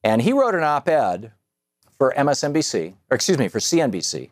[0.02, 1.32] And he wrote an op ed
[2.04, 4.28] for MSNBC, or excuse me, for CNBC,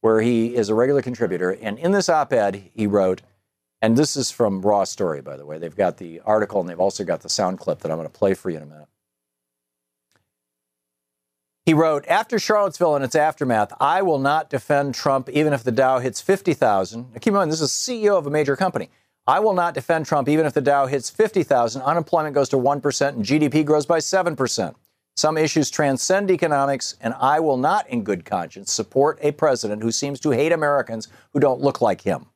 [0.00, 1.50] where he is a regular contributor.
[1.50, 3.20] And in this op ed, he wrote,
[3.82, 5.58] and this is from Raw Story, by the way.
[5.58, 8.18] They've got the article and they've also got the sound clip that I'm going to
[8.18, 8.88] play for you in a minute.
[11.66, 15.72] He wrote, after Charlottesville and its aftermath, I will not defend Trump even if the
[15.72, 17.12] Dow hits 50,000.
[17.20, 18.88] Keep in mind, this is CEO of a major company.
[19.26, 23.08] I will not defend Trump even if the Dow hits 50,000, unemployment goes to 1%,
[23.08, 24.74] and GDP grows by 7%.
[25.16, 29.92] Some issues transcend economics, and I will not, in good conscience, support a president who
[29.92, 32.26] seems to hate Americans who don't look like him.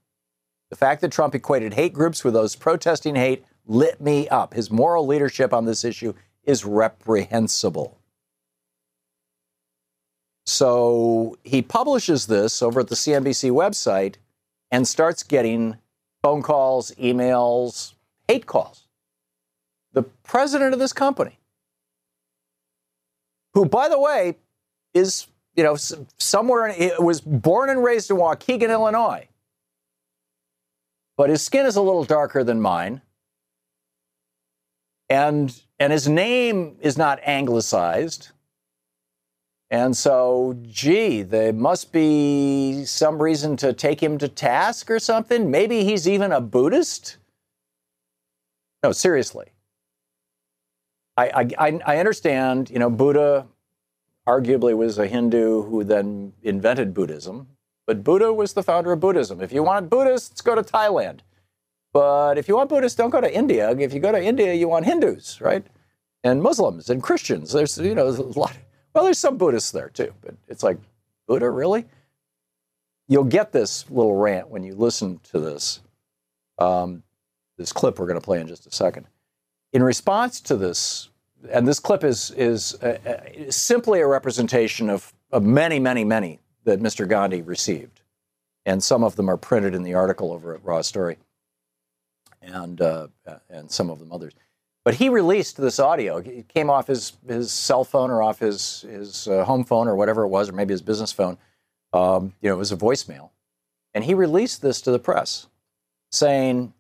[0.71, 4.55] The fact that Trump equated hate groups with those protesting hate lit me up.
[4.55, 6.15] His moral leadership on this issue
[6.45, 7.99] is reprehensible.
[10.47, 14.17] So he publishes this over at the CNBC website
[14.71, 15.77] and starts getting
[16.23, 17.95] phone calls, emails,
[18.29, 18.87] hate calls.
[19.93, 21.39] The president of this company,
[23.55, 24.37] who, by the way,
[24.93, 25.27] is
[25.57, 25.77] you know
[26.19, 29.29] somewhere in, was born and raised in Waukegan, Illinois,
[31.17, 33.01] but his skin is a little darker than mine.
[35.09, 38.31] And, and his name is not anglicized.
[39.71, 45.51] And so, gee, there must be some reason to take him to task or something.
[45.51, 47.17] Maybe he's even a Buddhist.
[48.83, 49.47] No, seriously.
[51.17, 53.47] I, I, I understand, you know, Buddha
[54.27, 57.49] arguably was a Hindu who then invented Buddhism,
[57.87, 59.41] but Buddha was the founder of Buddhism.
[59.41, 61.21] If you want Buddhists, go to Thailand.
[61.93, 63.71] But if you want Buddhists, don't go to India.
[63.71, 65.65] If you go to India, you want Hindus, right?
[66.25, 67.53] And Muslims and Christians.
[67.53, 68.57] There's, you know, a lot.
[68.95, 70.79] Well, there's some Buddhists there too, but it's like,
[71.29, 71.85] Buddha, really?
[73.07, 75.81] You'll get this little rant when you listen to this.
[76.59, 77.03] Um,
[77.57, 79.07] this clip we're going to play in just a second.
[79.75, 81.09] In response to this,
[81.51, 86.39] and this clip is is uh, uh, simply a representation of, of many, many, many
[86.63, 87.09] that Mr.
[87.09, 88.01] Gandhi received,
[88.65, 91.19] and some of them are printed in the article over at Raw Story,
[92.41, 93.09] and uh,
[93.51, 94.33] and some of them others.
[94.85, 96.19] But he released this audio.
[96.19, 99.97] It came off his his cell phone or off his his uh, home phone or
[99.97, 101.37] whatever it was, or maybe his business phone.
[101.93, 103.31] Um, you know, it was a voicemail,
[103.93, 105.49] and he released this to the press,
[106.13, 106.75] saying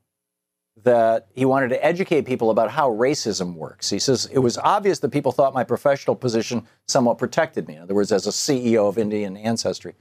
[0.84, 3.90] that he wanted to educate people about how racism works.
[3.90, 7.76] He says, It was obvious that people thought my professional position somewhat protected me.
[7.76, 9.94] In other words, as a CEO of Indian ancestry.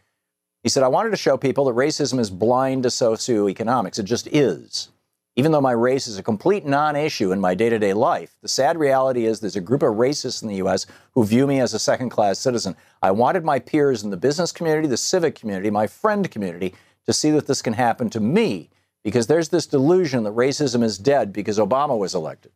[0.62, 4.00] He said, I wanted to show people that racism is blind to socioeconomics.
[4.00, 4.90] It just is.
[5.36, 8.36] Even though my race is a complete non issue in my day to day life,
[8.42, 10.86] the sad reality is there's a group of racists in the U.S.
[11.14, 12.76] who view me as a second class citizen.
[13.02, 16.76] I wanted my peers in the business community, the civic community, my friend community
[17.06, 18.70] to see that this can happen to me
[19.04, 22.52] because there's this delusion that racism is dead because Obama was elected.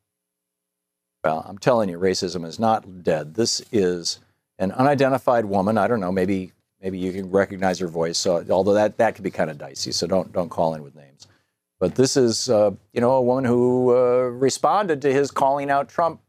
[1.23, 3.33] Well, I'm telling you, racism is not dead.
[3.33, 4.19] This is
[4.59, 5.77] an unidentified woman.
[5.77, 6.11] I don't know.
[6.11, 8.17] Maybe maybe you can recognize her voice.
[8.17, 9.91] So, although that that could be kind of dicey.
[9.91, 11.27] So don't don't call in with names.
[11.79, 15.89] But this is uh, you know a woman who uh, responded to his calling out
[15.89, 16.21] Trump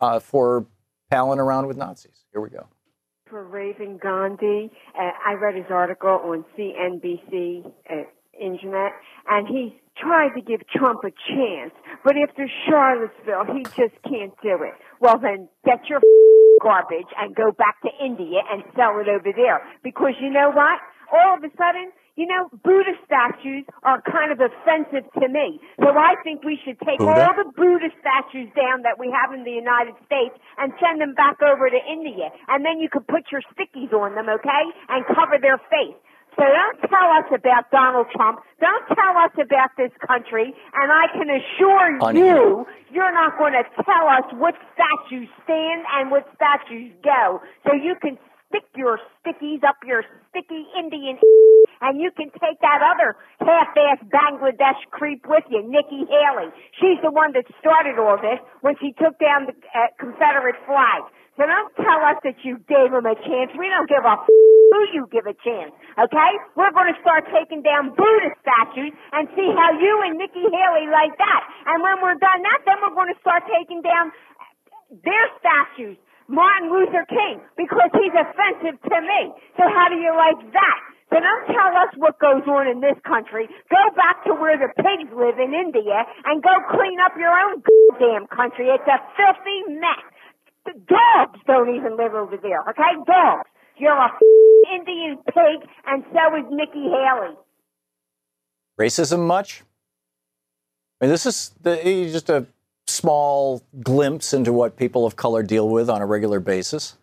[0.00, 0.66] uh, for
[1.10, 2.24] palling around with Nazis.
[2.32, 2.66] Here we go.
[3.28, 7.70] For Raven Gandhi, uh, I read his article on CNBC
[8.40, 8.92] internet,
[9.28, 11.72] and he tried to give Trump a chance.
[12.04, 14.74] But after Charlottesville, he just can't do it.
[15.00, 16.00] Well, then get your
[16.62, 19.62] garbage and go back to India and sell it over there.
[19.82, 20.80] Because you know what?
[21.12, 25.56] All of a sudden, you know, Buddha statues are kind of offensive to me.
[25.80, 27.16] So I think we should take Buddha?
[27.16, 31.14] all the Buddha statues down that we have in the United States and send them
[31.14, 32.28] back over to India.
[32.52, 34.64] And then you could put your stickies on them, okay?
[34.92, 35.96] And cover their face.
[36.36, 38.40] So don't tell us about Donald Trump.
[38.60, 40.54] Don't tell us about this country.
[40.74, 46.10] And I can assure you, you're not going to tell us what statues stand and
[46.10, 47.40] what statues go.
[47.66, 48.16] So you can
[48.48, 51.18] stick your stickies up your sticky Indian
[51.80, 56.50] and you can take that other half-ass Bangladesh creep with you, Nikki Haley.
[56.80, 61.02] She's the one that started all this when she took down the uh, Confederate flag.
[61.38, 63.54] So don't tell us that you gave him a chance.
[63.56, 64.28] We don't give a f-
[64.70, 65.74] who you give a chance.
[65.98, 66.32] Okay?
[66.54, 70.86] We're going to start taking down Buddha statues and see how you and Nikki Haley
[70.88, 71.42] like that.
[71.66, 74.14] And when we're done that, then we're going to start taking down
[74.90, 75.98] their statues.
[76.30, 79.34] Martin Luther King, because he's offensive to me.
[79.58, 80.78] So how do you like that?
[81.10, 83.50] So don't tell us what goes on in this country.
[83.66, 87.66] Go back to where the pigs live in India and go clean up your own
[87.98, 88.70] damn country.
[88.70, 90.06] It's a filthy mess.
[90.70, 92.94] The dogs don't even live over there, okay?
[93.10, 93.50] Dogs.
[93.76, 94.12] You're a
[94.74, 97.36] Indian pig, and so is Nikki Haley.
[98.78, 99.62] Racism much?
[101.00, 101.76] I mean, this is the,
[102.10, 102.46] just a
[102.86, 106.96] small glimpse into what people of color deal with on a regular basis.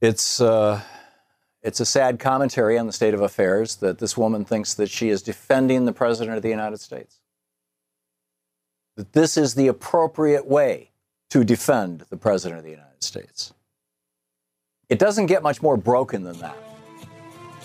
[0.00, 0.80] It's uh,
[1.62, 5.08] it's a sad commentary on the state of affairs that this woman thinks that she
[5.08, 7.18] is defending the president of the United States.
[8.96, 10.90] That this is the appropriate way
[11.30, 13.52] to defend the President of the United States.
[14.88, 16.56] It doesn't get much more broken than that.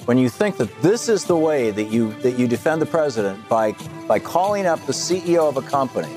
[0.05, 3.47] When you think that this is the way that you, that you defend the president
[3.47, 3.73] by,
[4.07, 6.11] by calling up the CEO of a company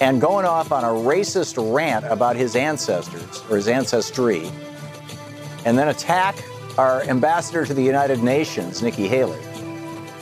[0.00, 4.50] and going off on a racist rant about his ancestors or his ancestry,
[5.64, 6.36] and then attack
[6.76, 9.40] our ambassador to the United Nations, Nikki Haley.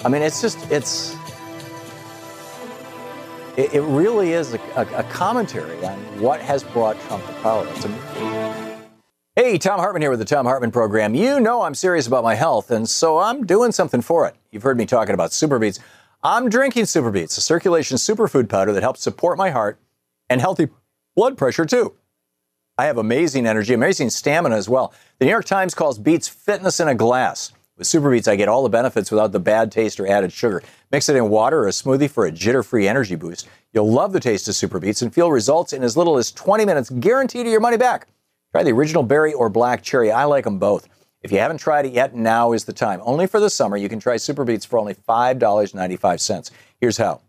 [0.05, 1.17] I mean, it's just, it's,
[3.57, 8.68] it, really is a, a, commentary on what has brought Trump to power.
[9.39, 11.15] Hey, Thom Hartmann here with the Thom Hartmann Program.
[11.15, 14.35] You know I'm serious about my health, and so I'm doing something for it.
[14.51, 15.79] You've heard me talking about SuperBeets.
[16.25, 19.79] I'm drinking SuperBeets, a circulation superfood powder that helps support my heart
[20.29, 20.67] and healthy
[21.15, 21.95] blood pressure, too.
[22.79, 24.93] I have amazing energy, amazing stamina as well.
[25.21, 27.53] The New York Times calls Beets fitness in a glass.
[27.77, 30.65] With SuperBeets, I get all the benefits without the bad taste or added sugar.
[30.91, 33.47] Mix it in water or a smoothie for a jitter-free energy boost.
[33.73, 36.91] You'll love the taste of SuperBeets and feel results in as little as 20 minutes,
[36.91, 38.09] guaranteed your money back.
[38.53, 40.11] Try the original berry or black cherry.
[40.11, 40.89] I like them both.
[41.23, 43.01] If you haven't tried it yet, now is the time.
[43.03, 46.51] Only for the summer, you can try SuperBeets for only $5.95.
[46.81, 47.21] Here's how.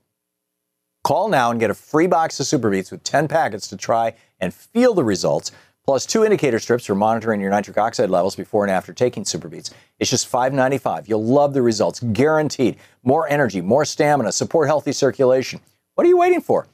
[1.03, 4.13] Call now and get a free box of Super Beets with 10 packets to try
[4.39, 5.51] and feel the results,
[5.85, 9.47] plus two indicator strips for monitoring your nitric oxide levels before and after taking Super
[9.47, 9.71] Beets.
[9.97, 11.09] It's just $5.95.
[11.09, 12.77] You'll love the results, guaranteed.
[13.03, 15.61] More energy, more stamina, support healthy circulation.
[15.95, 16.67] What are you waiting for?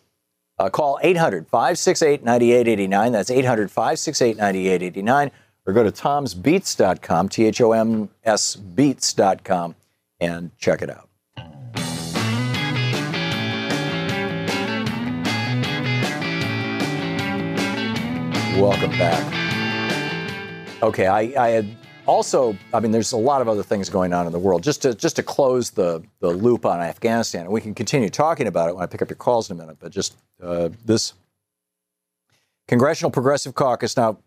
[0.57, 3.11] Uh, call 800 568 9889.
[3.11, 5.31] That's 800 568 9889.
[5.67, 9.75] Or go to thomsbeets.com, T H O M S beets.com,
[10.19, 11.09] and check it out.
[18.57, 19.33] Welcome back.
[20.81, 21.75] Okay, I, I, had
[22.05, 24.63] also, I mean, there's a lot of other things going on in the world.
[24.63, 28.47] Just to just to close the the loop on Afghanistan, and we can continue talking
[28.47, 29.77] about it when I pick up your calls in a minute.
[29.79, 31.13] But just uh, this
[32.67, 33.97] Congressional Progressive Caucus.
[33.97, 34.17] Now,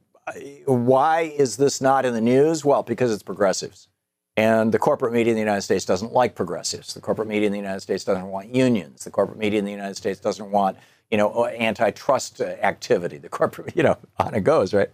[0.66, 2.64] why is this not in the news?
[2.64, 3.88] Well, because it's progressives.
[4.36, 6.94] And the corporate media in the United States doesn't like progressives.
[6.94, 9.02] The corporate media in the United States doesn't want unions.
[9.02, 10.76] The corporate media in the United States doesn't want
[11.10, 13.18] you know, antitrust activity.
[13.18, 14.90] The corporate, you know, on it goes, right?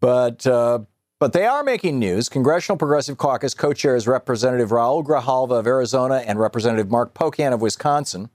[0.00, 0.80] But uh,
[1.20, 2.28] but they are making news.
[2.30, 8.30] Congressional Progressive Caucus co-chairs Representative Raul Grijalva of Arizona and Representative Mark Pocan of Wisconsin,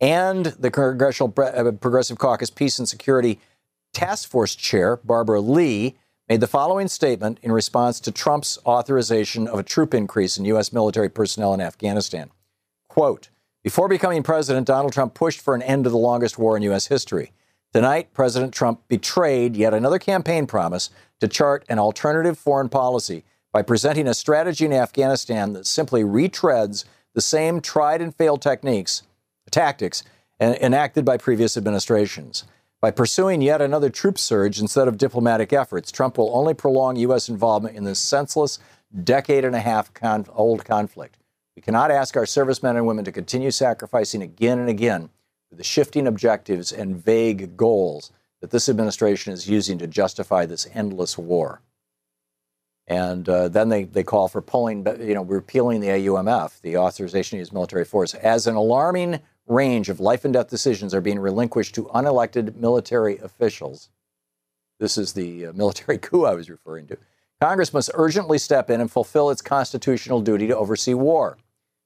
[0.00, 3.40] and the Congressional uh, Progressive Caucus Peace and Security
[3.92, 5.96] Task Force Chair Barbara Lee
[6.28, 10.72] made the following statement in response to Trump's authorization of a troop increase in U.S.
[10.72, 12.30] military personnel in Afghanistan.
[12.88, 13.28] Quote,
[13.62, 16.86] before becoming president, Donald Trump pushed for an end to the longest war in U.S.
[16.86, 17.32] history.
[17.74, 23.62] Tonight, President Trump betrayed yet another campaign promise to chart an alternative foreign policy by
[23.62, 29.02] presenting a strategy in Afghanistan that simply retreads the same tried and failed techniques,
[29.50, 30.04] tactics
[30.40, 32.44] enacted by previous administrations.
[32.80, 37.28] By pursuing yet another troop surge instead of diplomatic efforts, Trump will only prolong U.S.
[37.28, 38.60] involvement in this senseless
[39.02, 41.18] decade and a half con- old conflict.
[41.56, 45.10] We cannot ask our servicemen and women to continue sacrificing again and again
[45.56, 51.16] the shifting objectives and vague goals that this administration is using to justify this endless
[51.16, 51.62] war.
[52.86, 57.36] And uh, then they, they call for pulling, you know, repealing the AUMF, the authorization
[57.36, 61.18] to use military force, as an alarming range of life and death decisions are being
[61.18, 63.88] relinquished to unelected military officials.
[64.78, 66.98] This is the uh, military coup I was referring to.
[67.40, 71.38] Congress must urgently step in and fulfill its constitutional duty to oversee war.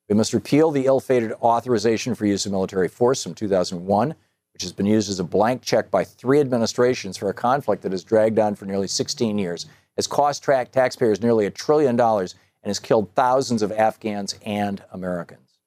[0.08, 4.14] We must repeal the ill fated authorization for use of military force from 2001,
[4.52, 7.92] which has been used as a blank check by three administrations for a conflict that
[7.92, 12.34] has dragged on for nearly 16 years, has cost tra- taxpayers nearly a trillion dollars,
[12.62, 15.58] and has killed thousands of Afghans and Americans.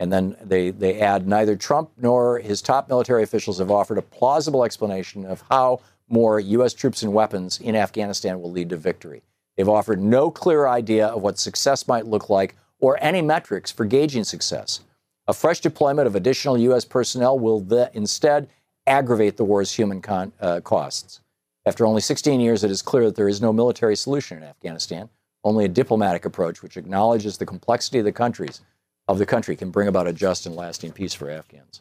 [0.00, 4.02] And then they, they add neither Trump nor his top military officials have offered a
[4.02, 6.74] plausible explanation of how more U.S.
[6.74, 9.22] troops and weapons in Afghanistan will lead to victory.
[9.56, 13.86] They've offered no clear idea of what success might look like or any metrics for
[13.86, 14.80] gauging success.
[15.26, 16.84] A fresh deployment of additional U.S.
[16.84, 18.46] personnel will instead
[18.86, 21.22] aggravate the war's human con- uh, costs.
[21.64, 25.08] After only 16 years, it is clear that there is no military solution in Afghanistan.
[25.44, 28.60] Only a diplomatic approach, which acknowledges the complexity of the countries
[29.08, 31.80] of the country, can bring about a just and lasting peace for Afghans.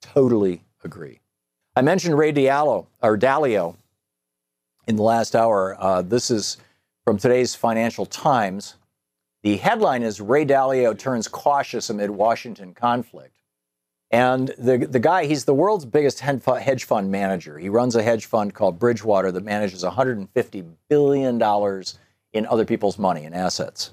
[0.00, 1.18] Totally agree.
[1.74, 3.74] I mentioned Ray Diallo or Dalio
[4.86, 5.76] in the last hour.
[5.76, 6.58] Uh, this is
[7.04, 8.76] from today's Financial Times.
[9.44, 13.36] The headline is Ray Dalio turns cautious amid Washington conflict.
[14.10, 17.58] And the, the guy, he's the world's biggest hedge fund manager.
[17.58, 21.82] He runs a hedge fund called Bridgewater that manages $150 billion
[22.32, 23.92] in other people's money and assets.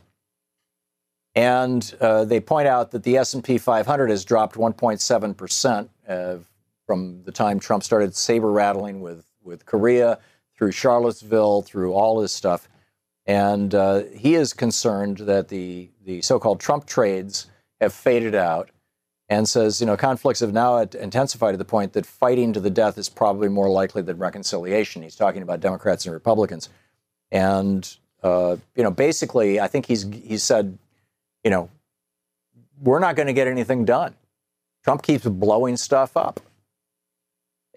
[1.36, 6.38] And uh, they point out that the S&P 500 has dropped 1.7 percent uh,
[6.86, 10.20] from the time Trump started saber rattling with with Korea
[10.56, 12.70] through Charlottesville through all this stuff.
[13.26, 17.48] And uh, he is concerned that the, the so called Trump trades
[17.80, 18.70] have faded out
[19.30, 22.70] and says, you know, conflicts have now intensified to the point that fighting to the
[22.70, 25.02] death is probably more likely than reconciliation.
[25.02, 26.68] He's talking about Democrats and Republicans.
[27.32, 27.90] And,
[28.24, 30.78] uh, you know, basically, I think he's, he said,
[31.44, 31.70] you know,
[32.82, 34.16] we're not going to get anything done.
[34.84, 36.40] Trump keeps blowing stuff up.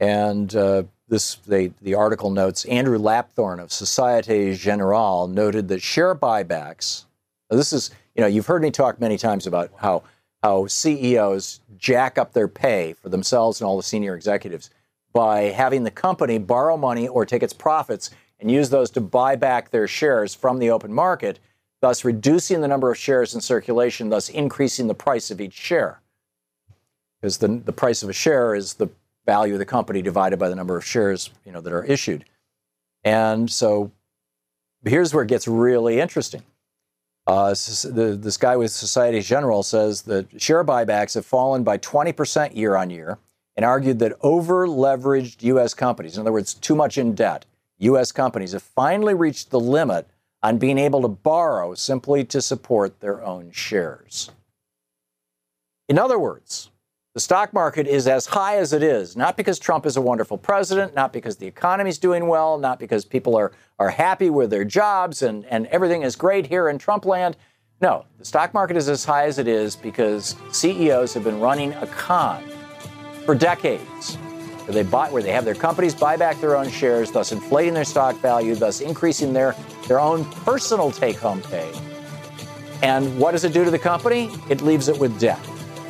[0.00, 6.14] And uh, this they, the article notes Andrew Lapthorne of Societe Generale noted that share
[6.14, 7.04] buybacks.
[7.50, 10.02] This is you know you've heard me talk many times about how
[10.42, 14.70] how CEOs jack up their pay for themselves and all the senior executives
[15.12, 19.36] by having the company borrow money or take its profits and use those to buy
[19.36, 21.38] back their shares from the open market,
[21.80, 26.00] thus reducing the number of shares in circulation, thus increasing the price of each share.
[27.20, 28.88] Because the, the price of a share is the
[29.26, 32.24] value of the company divided by the number of shares you know, that are issued.
[33.02, 33.90] And so
[34.84, 36.42] here's where it gets really interesting.
[37.26, 42.76] Uh, this guy with Societe Generale says that share buybacks have fallen by 20% year
[42.76, 43.18] on year
[43.56, 45.72] and argued that over leveraged U.S.
[45.72, 47.46] companies, in other words, too much in debt,
[47.78, 48.12] U.S.
[48.12, 50.06] companies have finally reached the limit
[50.42, 54.30] on being able to borrow simply to support their own shares.
[55.88, 56.70] In other words,
[57.14, 60.36] the stock market is as high as it is, not because Trump is a wonderful
[60.36, 64.50] president, not because the economy is doing well, not because people are, are happy with
[64.50, 67.36] their jobs and, and everything is great here in Trump land.
[67.80, 71.72] No, the stock market is as high as it is because CEOs have been running
[71.74, 72.42] a con
[73.24, 74.16] for decades
[74.66, 77.74] where they buy where they have their companies buy back their own shares, thus inflating
[77.74, 79.54] their stock value, thus increasing their,
[79.86, 81.70] their own personal take-home pay.
[82.82, 84.32] And what does it do to the company?
[84.50, 85.38] It leaves it with debt.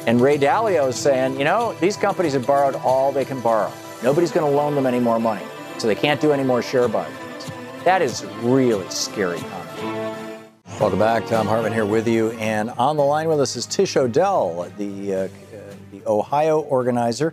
[0.07, 3.73] And Ray Dalio is saying, you know, these companies have borrowed all they can borrow.
[4.03, 5.45] Nobody's going to loan them any more money.
[5.79, 7.51] So they can't do any more share buybacks.
[7.85, 10.45] That is really scary comment.
[10.79, 11.25] Welcome back.
[11.27, 12.33] Thom Hartmann here with you.
[12.33, 15.29] And on the line with us is Tish O'Dell, the, uh,
[15.91, 17.33] the Ohio organizer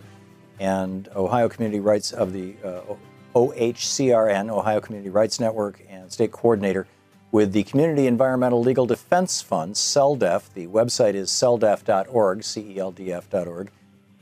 [0.58, 2.80] and Ohio Community Rights of the uh,
[3.34, 6.86] OHCRN, Ohio Community Rights Network, and state coordinator
[7.32, 10.52] with the Community Environmental Legal Defense Fund, CELDF.
[10.52, 13.70] The website is celdf.org, C E L D F.org.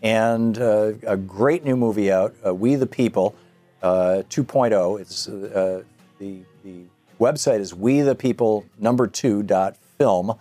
[0.03, 3.35] And uh, a great new movie out, uh, We the People
[3.83, 5.01] uh, 2.0.
[5.01, 5.83] It's, uh,
[6.19, 6.85] the, the
[7.19, 10.35] website is we the people number two dot film.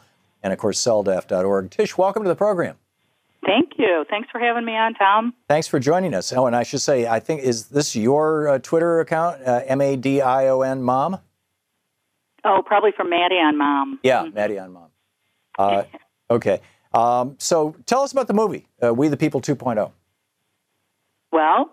[0.44, 1.72] And of course, celdf.org.
[1.72, 2.78] Tish, welcome to the program.
[3.46, 4.06] Thank you.
[4.10, 5.34] Thanks for having me on, Thom.
[5.48, 6.32] Thanks for joining us.
[6.34, 9.82] Oh, and I should say, I think, is this your uh, Twitter account, uh, M
[9.82, 11.20] A D I O N Mom?
[12.44, 14.00] Oh, probably from Maddie on Mom.
[14.04, 14.36] Yeah, mm-hmm.
[14.36, 14.90] Maddie on Mom.
[15.58, 15.84] Uh,
[16.30, 16.62] okay.
[16.94, 19.92] Um, so tell us about the movie, uh, We the People 2.0.
[21.32, 21.70] Well,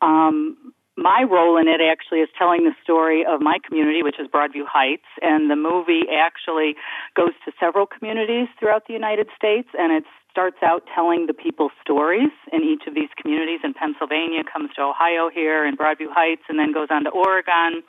[0.00, 4.28] um, my role in it actually is telling the story of my community, which is
[4.28, 6.76] Broadview Heights, and the movie actually
[7.16, 11.72] goes to several communities throughout the United States, and it starts out telling the people's
[11.82, 13.60] stories in each of these communities.
[13.64, 17.82] In Pennsylvania, comes to Ohio here, in Broadview Heights, and then goes on to Oregon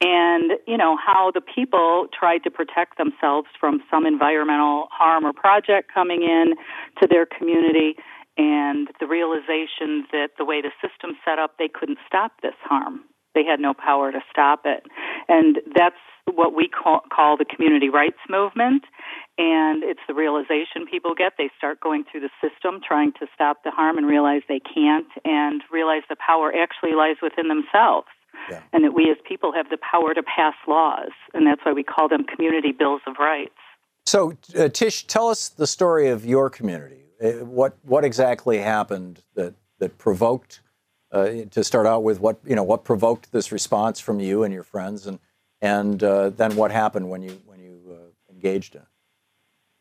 [0.00, 5.32] and you know how the people tried to protect themselves from some environmental harm or
[5.32, 6.54] project coming in
[7.00, 7.96] to their community
[8.36, 13.02] and the realization that the way the system set up they couldn't stop this harm.
[13.34, 14.84] They had no power to stop it.
[15.28, 15.98] And that's
[16.32, 18.84] what we call, call the community rights movement.
[19.38, 21.34] And it's the realization people get.
[21.36, 25.10] They start going through the system trying to stop the harm and realize they can't
[25.24, 28.06] and realize the power actually lies within themselves
[28.50, 28.62] yeah.
[28.72, 31.82] and that we as people have the power to pass laws, and that's why we
[31.82, 33.54] call them community bills of rights.
[34.06, 37.06] So, uh, Tish, tell us the story of your community.
[37.22, 40.60] Uh, what what exactly happened that that provoked
[41.12, 42.20] uh, to start out with?
[42.20, 42.62] What you know?
[42.64, 45.18] What provoked this response from you and your friends, and
[45.62, 48.82] and uh, then what happened when you when you uh, engaged in?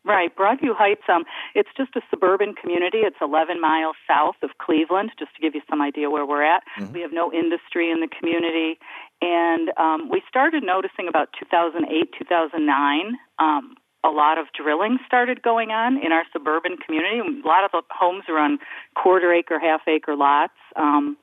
[0.06, 1.04] Right, Broadview Heights.
[1.08, 1.24] Um,
[1.56, 3.00] it's just a suburban community.
[3.00, 6.64] It's 11 miles south of Cleveland, just to give you some idea where we're at.
[6.78, 6.92] Mm-hmm.
[6.92, 8.80] We have no industry in the community,
[9.22, 13.18] and um, we started noticing about 2008, 2009.
[13.40, 17.20] Um, a lot of drilling started going on in our suburban community.
[17.20, 18.60] A lot of the homes are on
[18.96, 20.60] quarter acre, half acre lots.
[20.76, 21.16] Um,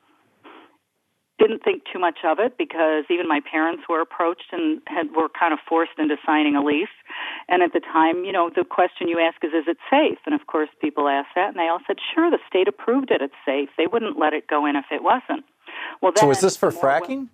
[1.41, 5.29] didn't think too much of it because even my parents were approached and had were
[5.29, 6.93] kind of forced into signing a lease.
[7.49, 10.19] And at the time, you know, the question you ask is, is it safe?
[10.25, 13.21] And of course, people asked that, and they all said, sure, the state approved it.
[13.21, 13.69] It's safe.
[13.77, 15.43] They wouldn't let it go in if it wasn't.
[16.01, 17.29] Well, then, so is this for fracking?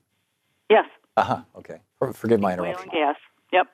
[0.70, 0.86] Yes.
[1.16, 1.41] Uh huh.
[1.58, 1.82] Okay.
[2.14, 2.78] Forgive my interruption.
[2.78, 3.16] Oil and gas.
[3.51, 3.68] Yep.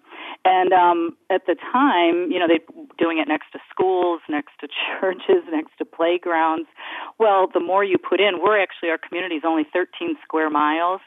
[0.45, 2.59] And um, at the time, you know, they
[2.97, 4.67] doing it next to schools, next to
[4.99, 6.67] churches, next to playgrounds.
[7.19, 11.01] Well, the more you put in, we're actually our community is only 13 square miles,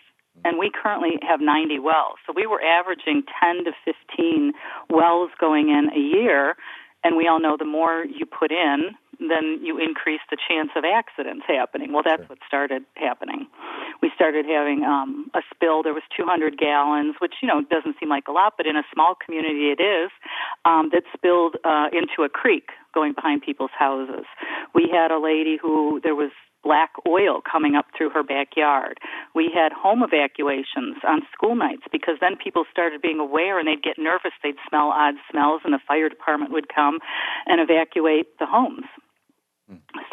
[0.44, 2.16] and we currently have 90 wells.
[2.26, 4.52] So we were averaging 10 to 15
[4.90, 6.56] wells going in a year.
[7.06, 8.90] And we all know the more you put in,
[9.20, 11.92] then you increase the chance of accidents happening.
[11.92, 12.34] Well, that's sure.
[12.34, 13.46] what started happening.
[14.02, 15.84] We started having um, a spill.
[15.84, 18.82] There was 200 gallons, which you know doesn't seem like a lot, but in a
[18.92, 20.10] small community it is.
[20.64, 24.26] Um, that spilled uh, into a creek going behind people's houses.
[24.74, 26.32] We had a lady who there was
[26.66, 28.98] black oil coming up through her backyard.
[29.34, 33.82] We had home evacuations on school nights because then people started being aware and they'd
[33.82, 34.32] get nervous.
[34.42, 36.98] They'd smell odd smells, and the fire department would come
[37.46, 38.86] and evacuate the homes.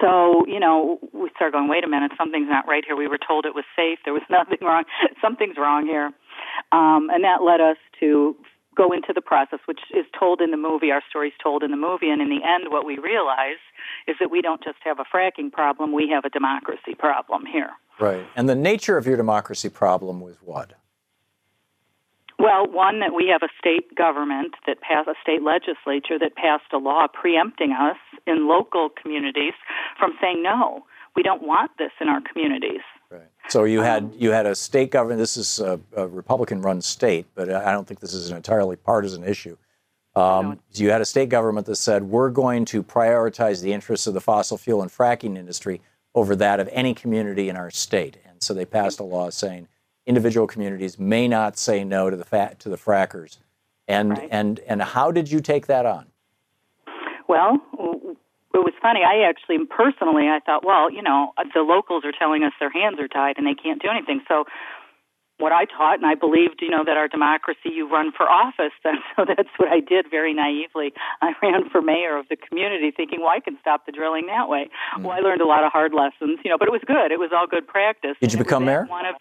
[0.01, 2.95] So, you know, we started going, wait a minute, something's not right here.
[2.95, 3.99] We were told it was safe.
[4.05, 4.83] There was nothing wrong.
[5.21, 6.11] Something's wrong here.
[6.71, 8.35] Um, and that led us to
[8.75, 10.91] go into the process, which is told in the movie.
[10.91, 12.09] Our story's told in the movie.
[12.09, 13.61] And in the end, what we realize
[14.07, 17.71] is that we don't just have a fracking problem, we have a democracy problem here.
[17.99, 18.25] Right.
[18.35, 20.73] And the nature of your democracy problem was what?
[22.39, 26.73] Well, one that we have a state government that passed a state legislature that passed
[26.73, 29.53] a law preempting us in local communities
[29.97, 30.83] from saying no.
[31.15, 32.81] We don't want this in our communities.
[33.49, 35.19] So you had you had a state government.
[35.19, 39.23] This is a, a Republican-run state, but I don't think this is an entirely partisan
[39.23, 39.57] issue.
[40.15, 44.13] Um, you had a state government that said we're going to prioritize the interests of
[44.13, 45.81] the fossil fuel and fracking industry
[46.15, 49.67] over that of any community in our state, and so they passed a law saying
[50.05, 53.37] individual communities may not say no to the fa- to the frackers.
[53.87, 54.29] And Right.
[54.31, 56.05] and and how did you take that on?
[57.27, 57.57] Well,
[58.53, 59.01] it was funny.
[59.03, 62.99] I actually personally, I thought, well, you know, the locals are telling us their hands
[62.99, 64.21] are tied and they can't do anything.
[64.27, 64.45] So,
[65.39, 68.71] what I taught, and I believed, you know, that our democracy, you run for office.
[68.85, 70.93] And so that's what I did very naively.
[71.21, 74.47] I ran for mayor of the community thinking, well, I can stop the drilling that
[74.47, 74.69] way.
[74.95, 75.03] Mm.
[75.03, 77.11] Well, I learned a lot of hard lessons, you know, but it was good.
[77.11, 78.15] It was all good practice.
[78.21, 78.85] Did you become mayor?
[78.85, 79.15] One of,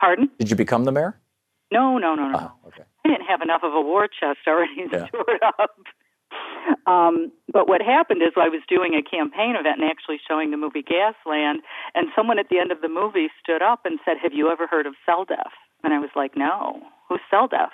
[0.00, 0.30] pardon?
[0.38, 1.18] Did you become the mayor?
[1.72, 2.38] No, no, no, no.
[2.38, 2.84] Oh, okay.
[3.04, 5.06] I didn't have enough of a war chest already Yeah.
[5.08, 5.76] stored up.
[6.86, 10.56] Um, but what happened is I was doing a campaign event and actually showing the
[10.56, 11.60] movie Gasland,
[11.94, 14.66] and someone at the end of the movie stood up and said, "Have you ever
[14.66, 15.52] heard of cell death?"
[15.84, 17.72] And I was like, "No, who's cell death?"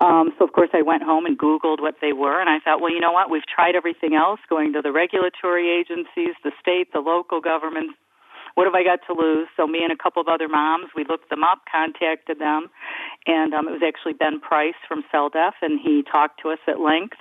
[0.00, 2.80] Um, so of course I went home and Googled what they were, and I thought,
[2.80, 3.30] well, you know what?
[3.30, 7.94] We've tried everything else, going to the regulatory agencies, the state, the local governments.
[8.54, 9.48] What have I got to lose?
[9.56, 12.68] So me and a couple of other moms, we looked them up, contacted them,
[13.26, 16.80] and um, it was actually Ben Price from CELDF, and he talked to us at
[16.80, 17.18] length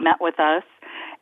[0.00, 0.64] met with us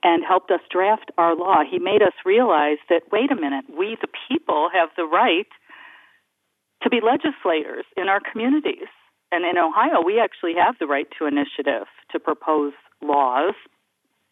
[0.02, 1.62] and helped us draft our law.
[1.68, 5.48] He made us realize that, wait a minute, we the people have the right
[6.82, 8.88] to be legislators in our communities.
[9.32, 12.72] And in Ohio, we actually have the right to initiative to propose
[13.02, 13.54] laws,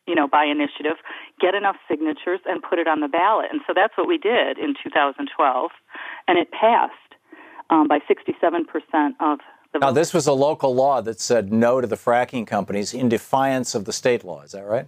[0.06, 0.96] you know, by initiative,
[1.40, 3.48] get enough signatures and put it on the ballot.
[3.50, 5.70] And so that's what we did in 2012.
[6.28, 6.94] And it passed
[7.68, 8.30] um, by 67%
[9.20, 9.40] of
[9.80, 13.74] Now, this was a local law that said no to the fracking companies in defiance
[13.74, 14.42] of the state law.
[14.42, 14.86] Is that right?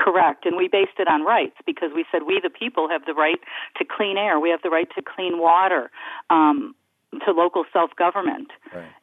[0.00, 0.46] Correct.
[0.46, 3.40] And we based it on rights because we said we, the people, have the right
[3.78, 4.38] to clean air.
[4.38, 5.90] We have the right to clean water,
[6.30, 6.74] um,
[7.26, 8.48] to local self government.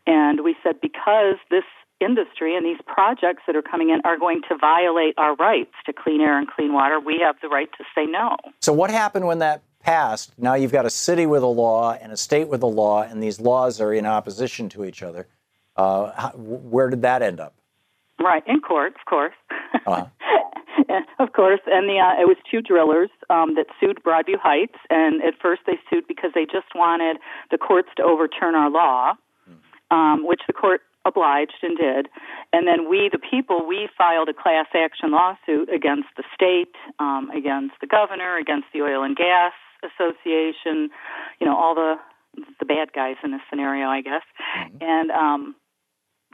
[0.07, 1.65] And we said because this
[1.99, 5.93] industry and these projects that are coming in are going to violate our rights to
[5.93, 8.35] clean air and clean water, we have the right to say no.
[8.61, 10.33] So, what happened when that passed?
[10.39, 13.21] Now you've got a city with a law and a state with a law, and
[13.21, 15.27] these laws are in opposition to each other.
[15.77, 17.53] Uh, how, where did that end up?
[18.19, 19.35] Right, in court, of course.
[19.85, 20.05] Uh,
[21.19, 25.21] of course, and the uh, it was two drillers um, that sued Broadview Heights, and
[25.21, 27.17] at first they sued because they just wanted
[27.51, 29.13] the courts to overturn our law,
[29.91, 32.07] um, which the court obliged and did.
[32.51, 37.29] And then we, the people, we filed a class action lawsuit against the state, um,
[37.29, 39.53] against the governor, against the oil and gas
[39.85, 40.89] association,
[41.39, 41.95] you know, all the
[42.59, 44.23] the bad guys in this scenario, I guess,
[44.81, 45.55] and um,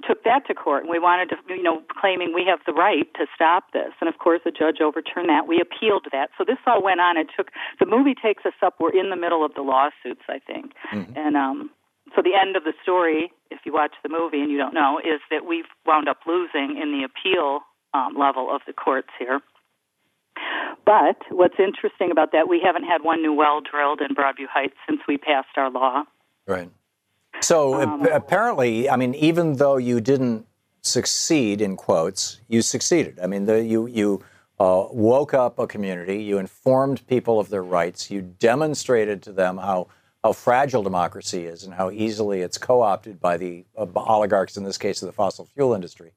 [0.07, 0.83] took that to court.
[0.83, 3.93] And we wanted to, you know, claiming we have the right to stop this.
[4.01, 5.47] And of course, the judge overturned that.
[5.47, 6.29] We appealed that.
[6.37, 7.17] So this all went on.
[7.17, 8.75] It took the movie takes us up.
[8.79, 10.73] We're in the middle of the lawsuits, I think,
[11.15, 11.69] and um,
[12.15, 14.99] so the end of the story, if you watch the movie and you don't know,
[14.99, 17.61] is that we've wound up losing in the appeal
[17.93, 19.39] um, level of the courts here.
[20.85, 24.75] But what's interesting about that, we haven't had one new well drilled in Broadview Heights
[24.87, 26.03] since we passed our law.
[26.47, 26.69] Right.
[27.41, 30.45] So Um, apparently, I mean, even though you didn't
[30.81, 33.19] succeed in quotes, you succeeded.
[33.19, 34.23] I mean, the, you you
[34.59, 39.57] uh, woke up a community, you informed people of their rights, you demonstrated to them
[39.57, 39.87] how
[40.23, 44.77] how fragile democracy is and how easily it's co-opted by the uh, oligarchs, in this
[44.77, 46.11] case, of the fossil fuel industry.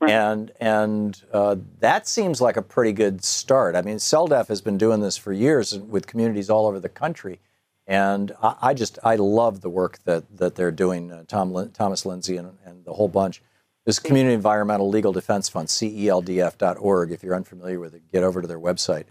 [0.00, 3.74] And and uh, that seems like a pretty good start.
[3.74, 7.40] I mean, CELDF has been doing this for years with communities all over the country,
[7.86, 11.10] and I, I just I love the work that that they're doing.
[11.10, 13.42] Uh, Thom Thomas Linzey and, and the whole bunch.
[13.86, 17.12] This Community Environmental Legal Defense Fund, CELDF.org.
[17.12, 19.04] If you're unfamiliar with it, get over to their website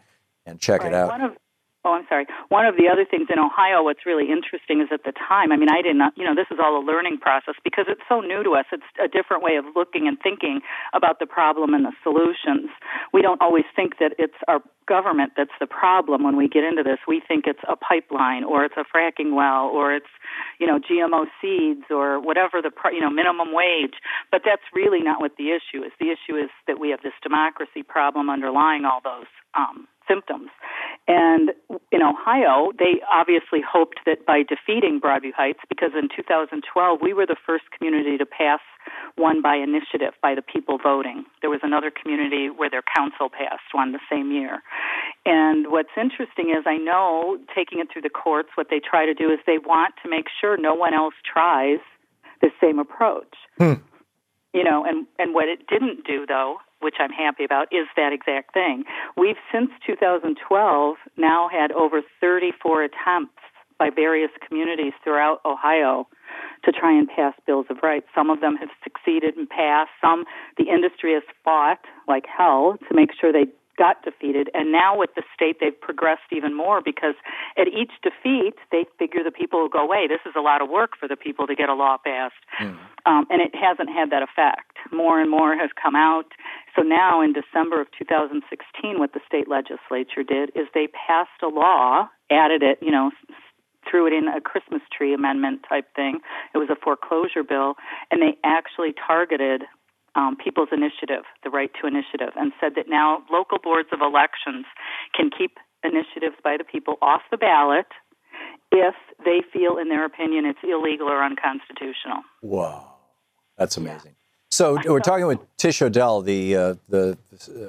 [0.48, 1.10] and check it out.
[1.10, 1.38] One of
[1.86, 2.26] oh, I'm sorry.
[2.50, 5.52] One of the other things in Ohio, what's really interesting is at the time.
[5.52, 6.14] I mean, I did not.
[6.18, 8.66] You know, this is all a learning process because it's so new to us.
[8.72, 10.62] It's a different way of looking and thinking
[10.94, 12.72] about the problem and the solutions.
[13.12, 16.84] We don't always think that it's our government that's the problem when we get into
[16.84, 17.00] this.
[17.08, 20.12] We think it's a pipeline or it's a fracking well or it's
[20.60, 23.96] you know GMO seeds or whatever the you know minimum wage.
[24.32, 25.92] But that's really not what the issue is.
[26.00, 30.50] The issue is that we have this democracy problem underlying all those um, symptoms.
[31.08, 31.52] And
[31.92, 37.26] in Ohio, they obviously hoped that by defeating Broadview Heights, because in 2012 we were
[37.26, 38.60] the first community to pass
[39.16, 41.26] one by initiative, by the people voting.
[41.42, 44.64] There was another community where their council passed one the same year.
[45.26, 49.14] And what's interesting is I know taking it through the courts, what they try to
[49.14, 51.80] do is they want to make sure no one else tries
[52.42, 53.34] the same approach.
[53.58, 53.74] Hmm.
[54.54, 58.14] You know, and and what it didn't do though, which I'm happy about, is that
[58.14, 58.84] exact thing.
[59.18, 63.40] We've since 2012 now had over 34 attempts
[63.80, 66.08] by various communities throughout Ohio
[66.64, 68.08] to try and pass bills of rights.
[68.16, 69.92] Some of them have succeeded and passed.
[70.02, 70.26] Some
[70.58, 73.48] the industry has fought like hell to make sure they
[73.78, 74.50] got defeated.
[74.54, 77.16] And now with the state, they've progressed even more because
[77.58, 80.08] at each defeat, they figure the people will go away.
[80.08, 82.36] This is a lot of work for the people to get a law passed.
[82.58, 82.76] Hmm.
[83.06, 84.78] Um, and it hasn't had that effect.
[84.92, 86.26] More and more has come out.
[86.76, 91.48] So now in December of 2016, what the state legislature did is they passed a
[91.48, 93.12] law, added it, you know,
[93.90, 96.20] threw it in a Christmas tree amendment type thing.
[96.54, 97.76] It was a foreclosure bill,
[98.12, 99.64] and they actually targeted
[100.16, 104.66] um, People's Initiative, the Right to Initiative, and said that now local boards of elections
[105.16, 107.88] can keep initiatives by the people off the ballot
[108.72, 112.24] if they feel, in their opinion, it's illegal or unconstitutional.
[112.42, 112.84] Whoa,
[113.58, 114.16] that's amazing.
[114.50, 117.18] So we're talking with Tish O'Dell, the uh, the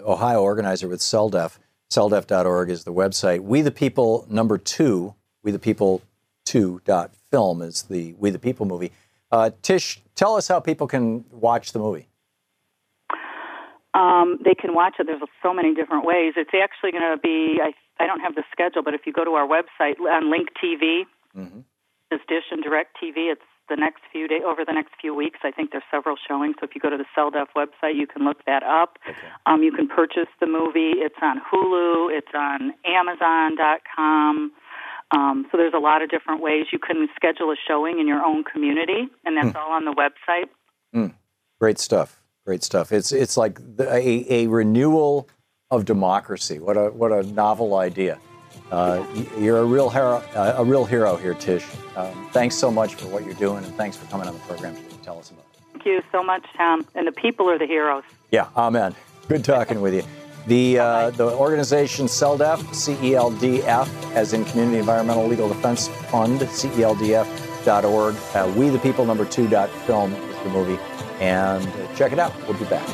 [0.04, 1.58] Ohio organizer with CELDF.
[1.90, 3.40] CELDF.org is the website.
[3.40, 6.02] We the People number two, We the People
[6.44, 8.92] two dot film is the We the People movie.
[9.30, 12.08] Uh, Tish, tell us how people can watch the movie.
[13.94, 15.06] Um, they can watch it.
[15.06, 16.34] There's so many different ways.
[16.36, 17.60] It's actually going to be.
[17.62, 17.72] I
[18.02, 21.02] I don't have the schedule, but if you go to our website on Link TV,
[21.36, 21.60] mm-hmm.
[22.10, 23.30] is Dish and Direct TV.
[23.30, 25.38] It's the next few days over the next few weeks.
[25.44, 26.56] I think there's several showings.
[26.58, 28.98] So if you go to the CELDF website, you can look that up.
[29.46, 30.98] Um, you can purchase the movie.
[30.98, 32.10] It's on Hulu.
[32.10, 34.52] It's on Amazon.com.
[35.12, 38.22] Um, so there's a lot of different ways you can schedule a showing in your
[38.22, 39.56] own community, and that's Hmm.
[39.56, 40.48] all on the website.
[40.94, 41.14] Mm.
[41.60, 42.20] Great stuff.
[42.46, 42.92] Great stuff.
[42.92, 45.28] It's it's like the, a, a renewal
[45.70, 46.58] of democracy.
[46.58, 48.18] What a what a novel idea.
[48.70, 49.04] Uh,
[49.38, 51.64] you're a real hero, uh, a real hero here, Tish.
[51.96, 54.74] Um, thanks so much for what you're doing, and thanks for coming on the program
[54.74, 55.60] to tell us about it.
[55.72, 56.86] Thank you so much, Thom.
[56.94, 58.04] And the people are the heroes.
[58.30, 58.94] Yeah, amen.
[59.28, 60.02] Good talking with you.
[60.46, 65.48] The uh, the organization CELDF, C E L D F, as in Community Environmental Legal
[65.48, 68.14] Defense Fund, E CELDF.org.
[68.34, 70.78] Uh, we the People number two dot film is the movie,
[71.20, 71.64] and
[71.96, 72.32] check it out.
[72.46, 72.86] We'll be back.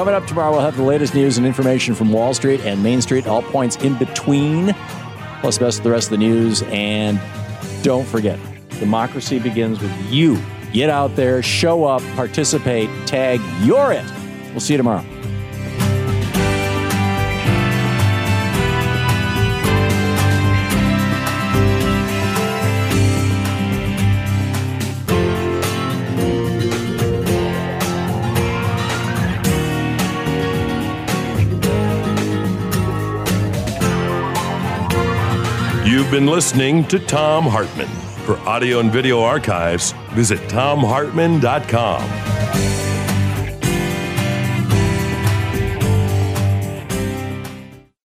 [0.00, 3.02] Coming up tomorrow, we'll have the latest news and information from Wall Street and Main
[3.02, 4.74] Street, all points in between,
[5.40, 6.62] plus the rest of the rest of the news.
[6.68, 7.20] And
[7.82, 8.38] don't forget,
[8.78, 10.38] democracy begins with you.
[10.72, 14.19] Get out there, show up, participate, tag, you're it.
[14.52, 15.04] We'll see you tomorrow.
[36.10, 37.86] You've been listening to Thom Hartmann.
[38.26, 42.39] For audio and video archives, visit thomhartmann.com.